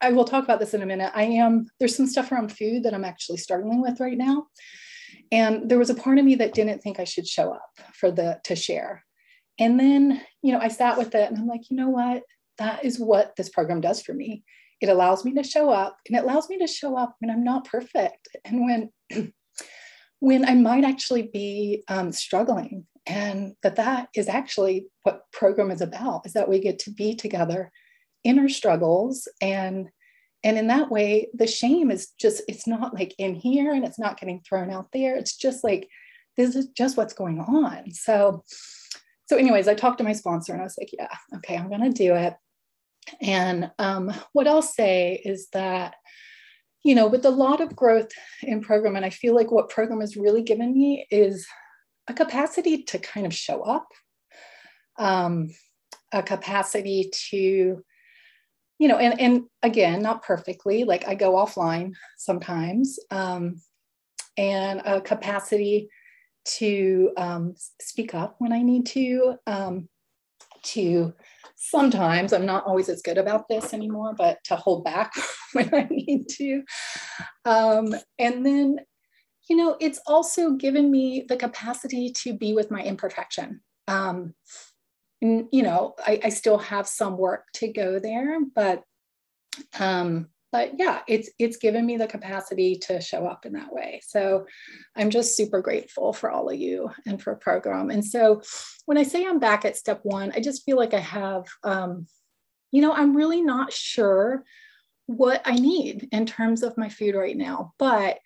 I 0.00 0.12
will 0.12 0.24
talk 0.24 0.42
about 0.42 0.58
this 0.58 0.74
in 0.74 0.82
a 0.82 0.86
minute. 0.86 1.12
I 1.14 1.24
am, 1.24 1.66
there's 1.78 1.94
some 1.94 2.06
stuff 2.08 2.32
around 2.32 2.50
food 2.50 2.82
that 2.82 2.94
I'm 2.94 3.04
actually 3.04 3.38
struggling 3.38 3.80
with 3.80 4.00
right 4.00 4.18
now. 4.18 4.46
And 5.32 5.70
there 5.70 5.78
was 5.78 5.88
a 5.88 5.94
part 5.94 6.18
of 6.18 6.24
me 6.26 6.34
that 6.36 6.52
didn't 6.52 6.82
think 6.82 7.00
I 7.00 7.04
should 7.04 7.26
show 7.26 7.52
up 7.52 7.80
for 7.94 8.10
the 8.10 8.38
to 8.44 8.54
share. 8.54 9.02
And 9.58 9.80
then, 9.80 10.20
you 10.42 10.52
know, 10.52 10.60
I 10.60 10.68
sat 10.68 10.98
with 10.98 11.14
it 11.14 11.30
and 11.30 11.38
I'm 11.38 11.46
like, 11.46 11.70
you 11.70 11.76
know 11.76 11.88
what? 11.88 12.22
That 12.58 12.84
is 12.84 13.00
what 13.00 13.34
this 13.36 13.48
program 13.48 13.80
does 13.80 14.02
for 14.02 14.12
me. 14.12 14.44
It 14.82 14.90
allows 14.90 15.24
me 15.24 15.32
to 15.34 15.42
show 15.42 15.70
up 15.70 15.96
and 16.06 16.16
it 16.16 16.24
allows 16.24 16.50
me 16.50 16.58
to 16.58 16.66
show 16.66 16.96
up 16.96 17.16
when 17.20 17.30
I'm 17.30 17.44
not 17.44 17.64
perfect 17.64 18.28
and 18.44 18.60
when 18.60 18.90
when 20.20 20.44
I 20.44 20.54
might 20.54 20.84
actually 20.84 21.30
be 21.32 21.82
um, 21.88 22.12
struggling. 22.12 22.86
And 23.06 23.54
that 23.62 23.76
that 23.76 24.08
is 24.14 24.28
actually 24.28 24.86
what 25.02 25.22
program 25.32 25.70
is 25.70 25.80
about 25.80 26.26
is 26.26 26.34
that 26.34 26.48
we 26.48 26.60
get 26.60 26.78
to 26.80 26.92
be 26.92 27.16
together 27.16 27.72
in 28.22 28.38
our 28.38 28.48
struggles 28.48 29.26
and 29.40 29.88
and 30.44 30.58
in 30.58 30.66
that 30.68 30.90
way 30.90 31.28
the 31.34 31.46
shame 31.46 31.90
is 31.90 32.08
just 32.18 32.42
it's 32.48 32.66
not 32.66 32.94
like 32.94 33.14
in 33.18 33.34
here 33.34 33.72
and 33.72 33.84
it's 33.84 33.98
not 33.98 34.18
getting 34.18 34.40
thrown 34.40 34.70
out 34.70 34.88
there. 34.92 35.16
It's 35.16 35.36
just 35.36 35.62
like 35.64 35.88
this 36.36 36.56
is 36.56 36.68
just 36.68 36.96
what's 36.96 37.14
going 37.14 37.40
on. 37.40 37.92
So 37.92 38.44
so 39.26 39.36
anyways 39.36 39.68
i 39.68 39.74
talked 39.74 39.98
to 39.98 40.04
my 40.04 40.12
sponsor 40.12 40.52
and 40.52 40.60
i 40.60 40.64
was 40.64 40.76
like 40.78 40.90
yeah 40.92 41.08
okay 41.36 41.56
i'm 41.56 41.68
going 41.68 41.80
to 41.80 41.90
do 41.90 42.14
it. 42.14 42.34
And 43.20 43.70
um, 43.78 44.12
what 44.32 44.46
i'll 44.46 44.62
say 44.62 45.20
is 45.24 45.48
that 45.52 45.94
you 46.82 46.94
know 46.94 47.06
with 47.06 47.24
a 47.24 47.30
lot 47.30 47.60
of 47.60 47.76
growth 47.76 48.10
in 48.42 48.60
program 48.60 48.96
and 48.96 49.04
i 49.04 49.10
feel 49.10 49.34
like 49.34 49.50
what 49.50 49.70
program 49.70 50.00
has 50.00 50.16
really 50.16 50.42
given 50.42 50.72
me 50.72 51.06
is 51.10 51.46
a 52.08 52.14
capacity 52.14 52.82
to 52.82 52.98
kind 52.98 53.26
of 53.26 53.34
show 53.34 53.62
up 53.62 53.88
um, 54.98 55.48
a 56.12 56.22
capacity 56.22 57.10
to 57.30 57.82
you 58.82 58.88
know, 58.88 58.98
and 58.98 59.20
and 59.20 59.44
again, 59.62 60.02
not 60.02 60.24
perfectly. 60.24 60.82
Like 60.82 61.06
I 61.06 61.14
go 61.14 61.34
offline 61.34 61.92
sometimes, 62.18 62.98
um, 63.12 63.60
and 64.36 64.82
a 64.84 65.00
capacity 65.00 65.88
to 66.56 67.12
um, 67.16 67.54
speak 67.80 68.12
up 68.12 68.34
when 68.38 68.52
I 68.52 68.60
need 68.62 68.86
to. 68.86 69.36
Um, 69.46 69.88
to 70.64 71.14
sometimes 71.54 72.32
I'm 72.32 72.44
not 72.44 72.66
always 72.66 72.88
as 72.88 73.02
good 73.02 73.18
about 73.18 73.46
this 73.48 73.72
anymore, 73.72 74.16
but 74.18 74.38
to 74.46 74.56
hold 74.56 74.82
back 74.82 75.12
when 75.52 75.72
I 75.72 75.86
need 75.88 76.28
to. 76.30 76.64
Um, 77.44 77.94
and 78.18 78.44
then, 78.44 78.80
you 79.48 79.54
know, 79.54 79.76
it's 79.80 80.00
also 80.08 80.54
given 80.54 80.90
me 80.90 81.24
the 81.28 81.36
capacity 81.36 82.12
to 82.24 82.36
be 82.36 82.52
with 82.52 82.72
my 82.72 82.82
imperfection. 82.82 83.60
Um, 83.86 84.34
you 85.22 85.62
know, 85.62 85.94
I, 86.04 86.20
I 86.24 86.28
still 86.30 86.58
have 86.58 86.88
some 86.88 87.16
work 87.16 87.44
to 87.54 87.72
go 87.72 88.00
there, 88.00 88.38
but 88.54 88.82
um, 89.78 90.28
but 90.50 90.72
yeah, 90.78 91.00
it's 91.08 91.30
it's 91.38 91.56
given 91.56 91.86
me 91.86 91.96
the 91.96 92.08
capacity 92.08 92.76
to 92.82 93.00
show 93.00 93.26
up 93.26 93.46
in 93.46 93.52
that 93.52 93.72
way. 93.72 94.00
So 94.04 94.46
I'm 94.96 95.10
just 95.10 95.36
super 95.36 95.62
grateful 95.62 96.12
for 96.12 96.30
all 96.30 96.50
of 96.50 96.56
you 96.56 96.90
and 97.06 97.22
for 97.22 97.34
program. 97.36 97.90
And 97.90 98.04
so 98.04 98.42
when 98.86 98.98
I 98.98 99.04
say 99.04 99.24
I'm 99.24 99.38
back 99.38 99.64
at 99.64 99.76
step 99.76 100.00
one, 100.02 100.32
I 100.34 100.40
just 100.40 100.64
feel 100.64 100.76
like 100.76 100.92
I 100.92 100.98
have, 101.00 101.46
um, 101.62 102.06
you 102.72 102.82
know, 102.82 102.92
I'm 102.92 103.16
really 103.16 103.40
not 103.40 103.72
sure 103.72 104.44
what 105.06 105.40
I 105.44 105.54
need 105.54 106.08
in 106.12 106.26
terms 106.26 106.62
of 106.62 106.76
my 106.76 106.88
food 106.88 107.14
right 107.14 107.36
now, 107.36 107.72
but 107.78 108.18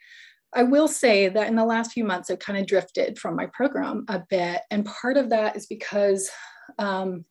I 0.52 0.62
will 0.62 0.88
say 0.88 1.28
that 1.28 1.48
in 1.48 1.56
the 1.56 1.64
last 1.64 1.92
few 1.92 2.04
months, 2.04 2.30
I've 2.30 2.38
kind 2.38 2.58
of 2.58 2.66
drifted 2.66 3.18
from 3.18 3.36
my 3.36 3.46
program 3.46 4.04
a 4.08 4.22
bit. 4.30 4.62
And 4.70 4.86
part 4.86 5.16
of 5.16 5.30
that 5.30 5.56
is 5.56 5.66
because 5.66 6.30
um, 6.78 7.24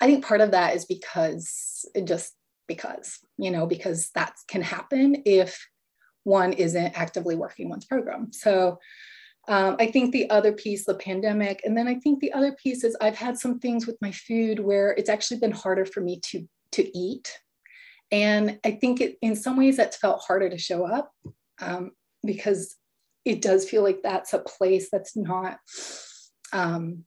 I 0.00 0.06
think 0.06 0.24
part 0.24 0.40
of 0.40 0.50
that 0.52 0.74
is 0.74 0.84
because 0.84 1.86
it 1.94 2.06
just 2.06 2.34
because, 2.66 3.18
you 3.38 3.50
know, 3.50 3.66
because 3.66 4.10
that 4.14 4.34
can 4.48 4.62
happen 4.62 5.22
if 5.24 5.66
one 6.24 6.52
isn't 6.52 6.98
actively 6.98 7.36
working 7.36 7.68
one's 7.68 7.84
program. 7.84 8.32
So 8.32 8.78
um, 9.46 9.76
I 9.78 9.86
think 9.86 10.12
the 10.12 10.30
other 10.30 10.52
piece, 10.52 10.86
the 10.86 10.94
pandemic, 10.94 11.60
and 11.64 11.76
then 11.76 11.86
I 11.86 11.96
think 11.96 12.20
the 12.20 12.32
other 12.32 12.52
piece 12.52 12.82
is 12.82 12.96
I've 13.00 13.16
had 13.16 13.38
some 13.38 13.58
things 13.58 13.86
with 13.86 13.96
my 14.00 14.10
food 14.10 14.58
where 14.58 14.92
it's 14.92 15.10
actually 15.10 15.40
been 15.40 15.52
harder 15.52 15.84
for 15.84 16.00
me 16.00 16.20
to 16.30 16.48
to 16.72 16.98
eat, 16.98 17.30
and 18.10 18.58
I 18.64 18.72
think 18.72 19.00
it, 19.02 19.16
in 19.20 19.36
some 19.36 19.56
ways 19.58 19.76
that's 19.76 19.98
felt 19.98 20.24
harder 20.26 20.48
to 20.48 20.56
show 20.58 20.86
up 20.86 21.12
um, 21.60 21.90
because 22.24 22.76
it 23.26 23.42
does 23.42 23.68
feel 23.68 23.82
like 23.82 24.00
that's 24.02 24.32
a 24.32 24.38
place 24.38 24.88
that's 24.90 25.14
not 25.14 25.58
um, 26.54 27.04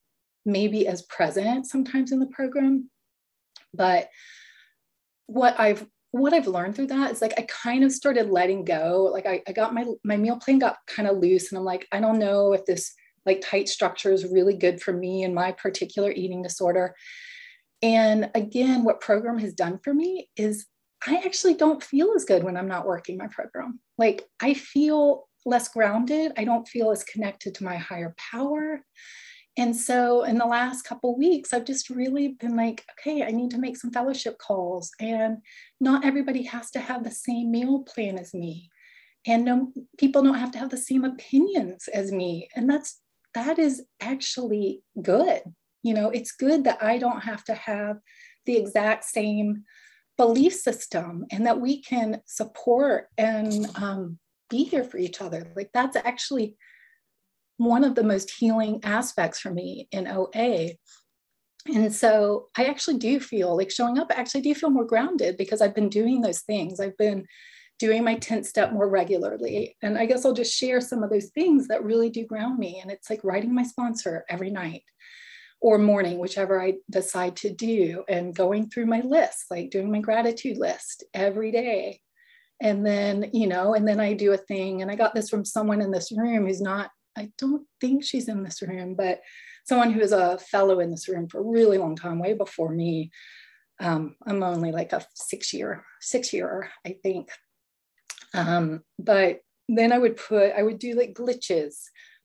maybe 0.48 0.88
as 0.88 1.04
present 1.04 1.68
sometimes 1.68 2.12
in 2.12 2.20
the 2.20 2.28
program. 2.28 2.90
But 3.74 4.10
what 5.28 5.60
I've 5.60 5.86
what 6.12 6.34
I've 6.34 6.48
learned 6.48 6.76
through 6.76 6.88
that 6.88 7.12
is 7.12 7.22
like 7.22 7.34
I 7.38 7.44
kind 7.44 7.84
of 7.84 7.92
started 7.92 8.30
letting 8.30 8.64
go. 8.64 9.10
Like 9.12 9.26
I, 9.26 9.44
I 9.48 9.52
got 9.52 9.74
my 9.74 9.86
my 10.04 10.18
meal 10.18 10.38
plan 10.38 10.60
got 10.60 10.78
kind 10.88 11.08
of 11.08 11.18
loose, 11.18 11.52
and 11.52 11.60
I'm 11.60 11.66
like, 11.66 11.88
I 11.92 12.00
don't 12.00 12.20
know 12.20 12.54
if 12.54 12.66
this 12.66 12.94
like 13.26 13.42
tight 13.42 13.68
structure 13.68 14.12
is 14.12 14.32
really 14.32 14.56
good 14.56 14.82
for 14.82 14.94
me 14.94 15.24
and 15.24 15.36
my 15.36 15.52
particular 15.52 16.12
eating 16.12 16.42
disorder. 16.42 16.96
And 17.82 18.32
again, 18.34 18.84
what 18.86 19.02
program 19.02 19.38
has 19.40 19.54
done 19.54 19.80
for 19.84 19.94
me 19.94 20.30
is 20.38 20.66
I 21.06 21.22
actually 21.26 21.54
don't 21.54 21.84
feel 21.84 22.14
as 22.16 22.26
good 22.26 22.44
when 22.44 22.58
I'm 22.58 22.70
not 22.70 22.88
working 22.88 23.18
my 23.18 23.28
program. 23.28 23.80
Like 23.98 24.24
I 24.42 24.54
feel 24.54 25.28
less 25.46 25.68
grounded. 25.68 26.32
I 26.38 26.46
don't 26.46 26.68
feel 26.68 26.92
as 26.92 27.04
connected 27.04 27.54
to 27.56 27.64
my 27.64 27.76
higher 27.76 28.16
power. 28.32 28.82
And 29.58 29.76
so 29.76 30.24
in 30.24 30.38
the 30.38 30.46
last 30.46 30.84
couple 30.84 31.18
weeks, 31.18 31.52
I've 31.52 31.66
just 31.66 31.90
really 31.90 32.30
been 32.40 32.56
like, 32.56 32.86
okay, 32.92 33.24
I 33.24 33.32
need 33.32 33.50
to 33.52 33.58
make 33.58 33.76
some 33.76 33.92
fellowship 33.92 34.38
calls. 34.38 34.92
And 35.00 35.40
not 35.82 36.06
everybody 36.06 36.44
has 36.44 36.70
to 36.72 36.80
have 36.80 37.04
the 37.04 37.12
same 37.12 37.52
meal 37.52 37.84
plan 37.84 38.20
as 38.20 38.36
me. 38.36 38.70
And 39.26 39.44
no 39.44 39.74
people 39.98 40.22
don't 40.22 40.36
have 40.36 40.52
to 40.52 40.60
have 40.60 40.70
the 40.70 40.78
same 40.78 41.04
opinions 41.04 41.90
as 41.92 42.12
me. 42.12 42.48
And 42.56 42.70
that's 42.70 43.02
that 43.34 43.58
is 43.58 43.84
actually 44.00 44.84
good. 45.02 45.42
You 45.84 45.96
know, 45.96 46.10
it's 46.12 46.32
good 46.32 46.64
that 46.66 46.82
I 46.82 47.00
don't 47.00 47.22
have 47.22 47.44
to 47.46 47.56
have 47.56 47.98
the 48.46 48.58
exact 48.58 49.06
same 49.06 49.64
belief 50.18 50.54
system 50.54 51.26
and 51.32 51.46
that 51.46 51.60
we 51.60 51.82
can 51.82 52.22
support 52.26 53.08
and 53.18 53.68
um, 53.76 54.18
be 54.50 54.64
here 54.64 54.84
for 54.84 54.98
each 54.98 55.22
other. 55.22 55.52
Like 55.56 55.72
that's 55.74 55.96
actually 55.96 56.56
one 57.58 57.84
of 57.84 57.96
the 57.96 58.04
most 58.04 58.32
healing 58.32 58.80
aspects 58.84 59.40
for 59.40 59.52
me 59.52 59.88
in 59.92 60.08
OA. 60.08 60.70
And 61.68 61.94
so 61.94 62.48
I 62.58 62.66
actually 62.66 62.98
do 62.98 63.20
feel 63.20 63.58
like 63.58 63.72
showing 63.72 63.98
up, 64.00 64.08
I 64.10 64.16
actually 64.16 64.42
do 64.42 64.56
feel 64.56 64.70
more 64.70 64.86
grounded 64.86 65.38
because 65.38 65.62
I've 65.62 65.76
been 65.76 65.90
doing 65.90 66.22
those 66.22 66.42
things. 66.42 66.80
I've 66.80 66.98
been 66.98 67.26
doing 67.80 68.04
my 68.04 68.16
10 68.16 68.44
step 68.44 68.72
more 68.72 68.88
regularly. 68.88 69.76
And 69.82 69.98
I 69.98 70.06
guess 70.06 70.26
I'll 70.26 70.34
just 70.34 70.56
share 70.56 70.82
some 70.82 71.04
of 71.04 71.10
those 71.10 71.28
things 71.28 71.68
that 71.68 71.84
really 71.84 72.10
do 72.10 72.26
ground 72.26 72.58
me. 72.58 72.80
And 72.82 72.90
it's 72.90 73.10
like 73.10 73.24
writing 73.24 73.54
my 73.54 73.64
sponsor 73.64 74.24
every 74.30 74.50
night 74.50 74.84
or 75.60 75.78
morning, 75.78 76.20
whichever 76.20 76.62
I 76.62 76.76
decide 76.90 77.36
to 77.38 77.52
do, 77.52 78.04
and 78.08 78.36
going 78.36 78.70
through 78.70 78.86
my 78.86 79.02
list, 79.02 79.46
like 79.50 79.72
doing 79.72 79.92
my 79.92 80.00
gratitude 80.00 80.58
list 80.58 81.04
every 81.14 81.52
day. 81.52 82.00
And 82.62 82.86
then, 82.86 83.30
you 83.34 83.48
know, 83.48 83.74
and 83.74 83.88
then 83.88 84.00
I 84.00 84.14
do 84.14 84.34
a 84.34 84.38
thing. 84.38 84.82
And 84.82 84.90
I 84.90 84.96
got 84.96 85.14
this 85.14 85.30
from 85.30 85.46
someone 85.46 85.82
in 85.82 85.92
this 85.92 86.12
room 86.12 86.48
who's 86.48 86.62
not, 86.62 86.90
I 87.18 87.32
don't 87.38 87.66
think 87.82 88.04
she's 88.04 88.28
in 88.28 88.44
this 88.44 88.62
room, 88.62 88.96
but 88.96 89.22
someone 89.66 89.92
who 89.92 90.00
is 90.00 90.12
a 90.12 90.38
fellow 90.38 90.80
in 90.80 90.92
this 90.92 91.10
room 91.10 91.28
for 91.28 91.40
a 91.40 91.44
really 91.44 91.78
long 91.78 91.96
time, 91.96 92.20
way 92.20 92.34
before 92.34 92.72
me. 92.72 93.12
Um, 93.80 94.16
I'm 94.26 94.42
only 94.42 94.72
like 94.72 94.94
a 94.94 95.06
six 95.14 95.54
year, 95.54 95.84
six 96.00 96.32
year, 96.34 96.70
I 96.86 96.96
think. 97.04 97.30
Um, 98.34 98.82
but 98.98 99.42
then 99.68 99.92
I 99.92 99.98
would 99.98 100.18
put, 100.18 100.54
I 100.54 100.64
would 100.64 100.80
do 100.80 100.94
like 100.94 101.14
glitches 101.14 101.76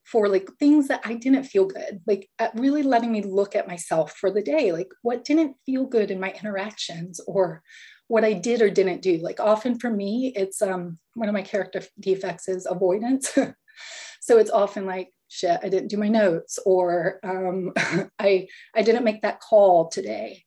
for 0.05 0.29
like 0.29 0.49
things 0.59 0.89
that 0.89 1.01
I 1.05 1.15
didn't 1.15 1.45
feel 1.45 1.67
good, 1.67 2.01
like 2.07 2.29
really 2.55 2.83
letting 2.83 3.13
me 3.13 3.23
look 3.23 3.55
at 3.55 3.69
myself 3.69 4.15
for 4.17 4.31
the 4.31 4.43
day, 4.43 4.73
like 4.73 4.89
what 5.03 5.25
didn't 5.25 5.57
feel 5.65 5.87
good 5.87 6.11
in 6.11 6.21
my 6.21 6.33
interactions 6.33 7.21
or 7.27 7.63
what 8.09 8.25
I 8.25 8.33
did 8.33 8.63
or 8.63 8.71
didn't 8.71 9.01
do. 9.03 9.19
Like 9.19 9.41
often 9.41 9.79
for 9.79 9.91
me, 9.91 10.33
it's 10.37 10.61
um, 10.61 10.99
one 11.15 11.29
of 11.29 11.35
my 11.35 11.43
character 11.43 11.83
defects 12.01 12.49
is 12.49 12.67
avoidance. 12.67 13.31
so 14.23 14.39
it's 14.39 14.53
often 14.53 14.87
like, 14.87 15.11
shit, 15.27 15.59
I 15.65 15.69
didn't 15.69 15.89
do 15.89 15.97
my 15.97 16.07
notes 16.07 16.61
or 16.65 17.19
um, 17.25 17.73
I, 18.21 18.47
I 18.73 18.83
didn't 18.83 19.03
make 19.03 19.23
that 19.23 19.41
call 19.41 19.89
today. 19.89 20.45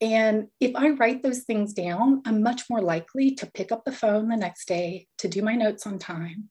And 0.00 0.48
if 0.58 0.74
I 0.74 0.90
write 0.90 1.22
those 1.22 1.44
things 1.44 1.72
down, 1.74 2.22
I'm 2.26 2.42
much 2.42 2.62
more 2.68 2.82
likely 2.82 3.36
to 3.36 3.46
pick 3.46 3.70
up 3.70 3.84
the 3.84 3.92
phone 3.92 4.28
the 4.28 4.36
next 4.36 4.66
day 4.66 5.06
to 5.18 5.28
do 5.28 5.42
my 5.42 5.54
notes 5.54 5.86
on 5.86 6.00
time. 6.00 6.50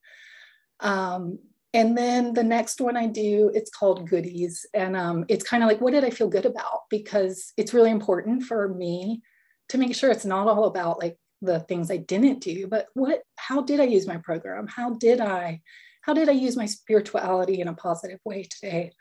Um, 0.80 1.38
and 1.74 1.98
then 1.98 2.32
the 2.32 2.42
next 2.42 2.80
one 2.80 2.96
I 2.96 3.08
do, 3.08 3.50
it's 3.52 3.70
called 3.70 4.08
goodies. 4.08 4.64
And 4.72 4.96
um, 4.96 5.26
it's 5.28 5.44
kind 5.44 5.62
of 5.62 5.68
like, 5.68 5.82
what 5.82 5.92
did 5.92 6.04
I 6.04 6.10
feel 6.10 6.28
good 6.28 6.46
about? 6.46 6.84
Because 6.88 7.52
it's 7.58 7.74
really 7.74 7.90
important 7.90 8.44
for 8.44 8.68
me 8.68 9.20
to 9.68 9.76
make 9.76 9.94
sure 9.94 10.10
it's 10.10 10.24
not 10.24 10.48
all 10.48 10.64
about 10.64 10.98
like 10.98 11.18
the 11.42 11.60
things 11.60 11.90
I 11.90 11.98
didn't 11.98 12.40
do, 12.40 12.68
but 12.68 12.86
what, 12.94 13.20
how 13.36 13.60
did 13.60 13.80
I 13.80 13.84
use 13.84 14.06
my 14.06 14.16
program? 14.16 14.66
How 14.66 14.94
did 14.94 15.20
I, 15.20 15.60
how 16.04 16.12
did 16.12 16.28
I 16.28 16.32
use 16.32 16.56
my 16.56 16.66
spirituality 16.66 17.60
in 17.60 17.68
a 17.68 17.74
positive 17.74 18.20
way 18.24 18.44
today? 18.44 18.92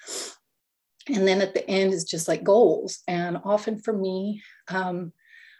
And 1.10 1.28
then 1.28 1.42
at 1.42 1.54
the 1.54 1.68
end 1.70 1.94
is 1.94 2.06
just 2.06 2.30
like 2.30 2.44
goals. 2.44 3.00
And 3.08 3.38
often 3.44 3.80
for 3.80 3.92
me, 3.92 4.42
um, 4.70 5.12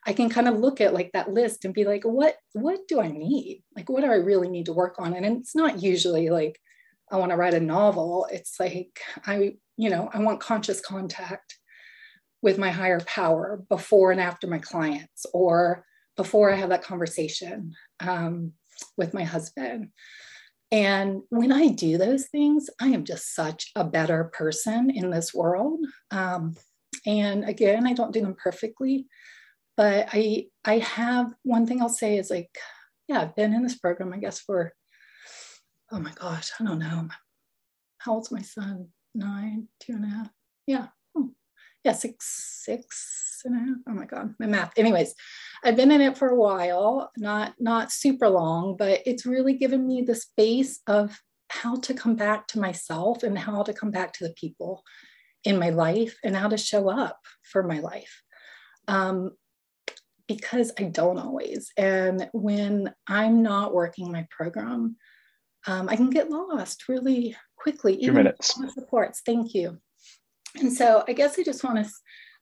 I 0.06 0.14
can 0.14 0.30
kind 0.30 0.48
of 0.48 0.60
look 0.60 0.80
at 0.80 0.94
like 0.94 1.12
that 1.12 1.32
list 1.32 1.66
and 1.66 1.74
be 1.74 1.84
like, 1.84 2.04
what, 2.04 2.38
what 2.54 2.88
do 2.88 3.02
I 3.02 3.10
need? 3.10 3.64
Like, 3.76 3.90
what 3.90 4.02
do 4.02 4.12
I 4.12 4.16
really 4.16 4.50
need 4.50 4.68
to 4.68 4.74
work 4.74 4.96
on? 5.00 5.14
And 5.14 5.26
it's 5.26 5.56
not 5.56 5.84
usually 5.84 6.30
like, 6.30 6.60
I 7.12 7.18
want 7.18 7.32
to 7.32 7.38
write 7.38 7.54
a 7.54 7.60
novel. 7.60 8.28
It's 8.32 8.60
like 8.60 9.00
I, 9.26 9.56
you 9.76 9.90
know, 9.90 10.10
I 10.14 10.20
want 10.20 10.40
conscious 10.40 10.80
contact 10.80 11.58
with 12.42 12.58
my 12.58 12.70
higher 12.70 13.00
power 13.02 13.64
before 13.70 14.12
and 14.12 14.20
after 14.20 14.48
my 14.48 14.60
clients, 14.60 15.26
or 15.34 15.86
before 16.18 16.52
I 16.52 16.56
have 16.56 16.70
that 16.70 16.84
conversation 16.84 17.74
um, 18.00 18.54
with 18.98 19.14
my 19.14 19.24
husband. 19.24 19.90
And 20.74 21.22
when 21.30 21.52
I 21.52 21.68
do 21.68 22.00
those 22.00 22.26
things, 22.26 22.68
I 22.82 22.88
am 22.88 23.04
just 23.04 23.36
such 23.36 23.70
a 23.76 23.84
better 23.84 24.32
person 24.34 24.90
in 24.90 25.12
this 25.12 25.32
world. 25.32 25.86
Um, 26.10 26.56
and 27.06 27.48
again, 27.48 27.86
I 27.86 27.94
don't 27.94 28.12
do 28.12 28.22
them 28.22 28.36
perfectly, 28.42 29.06
but 29.78 30.10
I 30.12 30.48
I 30.66 30.80
have 30.80 31.32
one 31.44 31.68
thing 31.68 31.80
I'll 31.80 31.90
say 31.90 32.18
is 32.18 32.32
like, 32.32 32.50
yeah, 33.08 33.22
I've 33.22 33.36
been 33.36 33.54
in 33.54 33.62
this 33.62 33.78
program, 33.78 34.14
I 34.14 34.18
guess, 34.18 34.40
for 34.40 34.74
oh 35.92 36.00
my 36.00 36.12
gosh, 36.16 36.50
I 36.60 36.64
don't 36.64 36.80
know. 36.80 37.08
How 38.00 38.14
old's 38.14 38.32
my 38.32 38.42
son? 38.42 38.88
Nine, 39.14 39.68
two 39.80 39.94
and 39.94 40.06
a 40.06 40.08
half. 40.08 40.30
Yeah. 40.66 40.88
Yeah, 41.84 41.94
six, 41.94 42.62
six 42.64 43.42
and 43.46 43.56
a 43.56 43.60
half. 43.60 43.78
Oh 43.90 43.94
my 43.94 44.06
God, 44.06 44.34
my 44.40 44.46
math. 44.46 44.72
Anyways, 44.78 45.14
I've 45.64 45.76
been 45.76 45.92
in 45.92 46.02
it 46.02 46.18
for 46.18 46.30
a 46.30 46.36
while, 46.36 47.12
not 47.18 47.54
not 47.60 47.92
super 47.92 48.30
long, 48.30 48.76
but 48.78 49.02
it's 49.06 49.26
really 49.26 49.54
given 49.54 49.86
me 49.86 50.02
the 50.02 50.16
space 50.16 50.80
of 50.88 51.20
how 51.50 51.76
to 51.76 51.94
come 51.94 52.16
back 52.16 52.48
to 52.48 52.60
myself 52.60 53.24
and 53.24 53.38
how 53.38 53.64
to 53.64 53.74
come 53.74 53.92
back 53.92 54.14
to 54.14 54.28
the 54.28 54.34
people 54.34 54.84
in 55.44 55.60
my 55.60 55.70
life 55.70 56.18
and 56.24 56.36
how 56.36 56.48
to 56.48 56.58
show 56.58 56.90
up 56.90 57.20
for 57.44 57.64
my 57.64 57.80
life. 57.80 58.24
Um, 58.88 59.32
because 60.28 60.72
I 60.80 60.84
don't 60.84 61.20
always. 61.20 61.70
And 61.78 62.30
when 62.32 62.94
I'm 63.08 63.44
not 63.44 63.74
working 63.74 64.12
my 64.12 64.26
program, 64.32 64.96
um, 65.68 65.90
I 65.90 65.96
can 65.96 66.10
get 66.10 66.30
lost 66.30 66.88
really 66.88 67.36
quickly. 67.58 67.98
Two 67.98 68.14
minutes. 68.14 68.58
Supports. 68.74 69.22
Thank 69.26 69.54
you. 69.54 69.80
And 70.60 70.72
so 70.72 71.04
I 71.08 71.14
guess 71.14 71.38
I 71.40 71.44
just 71.44 71.64
want 71.64 71.84
to, 71.84 71.92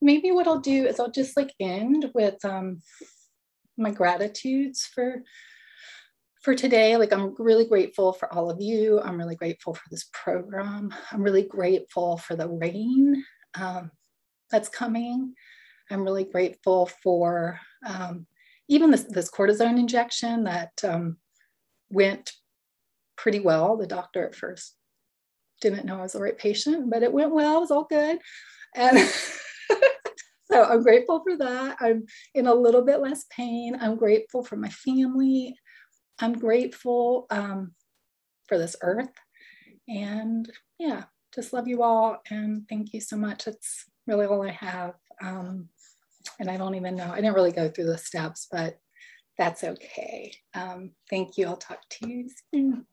maybe 0.01 0.31
what 0.31 0.47
I'll 0.47 0.59
do 0.59 0.85
is 0.85 0.99
I'll 0.99 1.11
just 1.11 1.37
like 1.37 1.53
end 1.59 2.11
with 2.13 2.43
um, 2.43 2.81
my 3.77 3.91
gratitudes 3.91 4.89
for 4.93 5.23
for 6.41 6.55
today. 6.55 6.97
Like 6.97 7.13
I'm 7.13 7.35
really 7.37 7.65
grateful 7.65 8.13
for 8.13 8.33
all 8.33 8.49
of 8.49 8.59
you. 8.59 8.99
I'm 8.99 9.17
really 9.17 9.35
grateful 9.35 9.75
for 9.75 9.83
this 9.91 10.09
program. 10.11 10.93
I'm 11.11 11.21
really 11.21 11.43
grateful 11.43 12.17
for 12.17 12.35
the 12.35 12.49
rain 12.49 13.23
um, 13.59 13.91
that's 14.49 14.69
coming. 14.69 15.33
I'm 15.91 16.03
really 16.03 16.23
grateful 16.23 16.87
for 17.03 17.59
um, 17.85 18.25
even 18.67 18.91
this, 18.91 19.03
this 19.03 19.29
cortisone 19.29 19.77
injection 19.77 20.45
that 20.45 20.71
um, 20.83 21.17
went 21.89 22.31
pretty 23.17 23.39
well. 23.39 23.77
The 23.77 23.87
doctor 23.87 24.25
at 24.25 24.35
first 24.35 24.75
didn't 25.61 25.85
know 25.85 25.99
I 25.99 26.01
was 26.01 26.13
the 26.13 26.21
right 26.21 26.37
patient, 26.37 26.89
but 26.89 27.03
it 27.03 27.13
went 27.13 27.33
well. 27.33 27.57
It 27.57 27.61
was 27.61 27.71
all 27.71 27.87
good. 27.89 28.19
And 28.75 28.97
so 30.51 30.63
I'm 30.63 30.83
grateful 30.83 31.23
for 31.23 31.37
that. 31.37 31.77
I'm 31.79 32.05
in 32.35 32.47
a 32.47 32.53
little 32.53 32.83
bit 32.83 32.99
less 32.99 33.25
pain. 33.35 33.77
I'm 33.79 33.95
grateful 33.95 34.43
for 34.43 34.57
my 34.57 34.69
family. 34.69 35.55
I'm 36.19 36.33
grateful 36.33 37.27
um, 37.29 37.73
for 38.47 38.57
this 38.57 38.75
earth. 38.81 39.13
And 39.87 40.51
yeah, 40.77 41.05
just 41.33 41.53
love 41.53 41.67
you 41.67 41.83
all. 41.83 42.17
And 42.29 42.67
thank 42.67 42.93
you 42.93 43.01
so 43.01 43.15
much. 43.15 43.47
It's 43.47 43.85
really 44.07 44.25
all 44.25 44.47
I 44.47 44.51
have. 44.51 44.95
Um, 45.21 45.69
and 46.39 46.49
I 46.49 46.57
don't 46.57 46.75
even 46.75 46.95
know, 46.95 47.11
I 47.11 47.15
didn't 47.15 47.33
really 47.33 47.51
go 47.51 47.69
through 47.69 47.85
the 47.85 47.97
steps, 47.97 48.47
but 48.51 48.79
that's 49.37 49.63
okay. 49.63 50.33
Um, 50.53 50.91
thank 51.09 51.37
you. 51.37 51.47
I'll 51.47 51.57
talk 51.57 51.79
to 51.89 52.09
you 52.09 52.29
soon. 52.53 52.85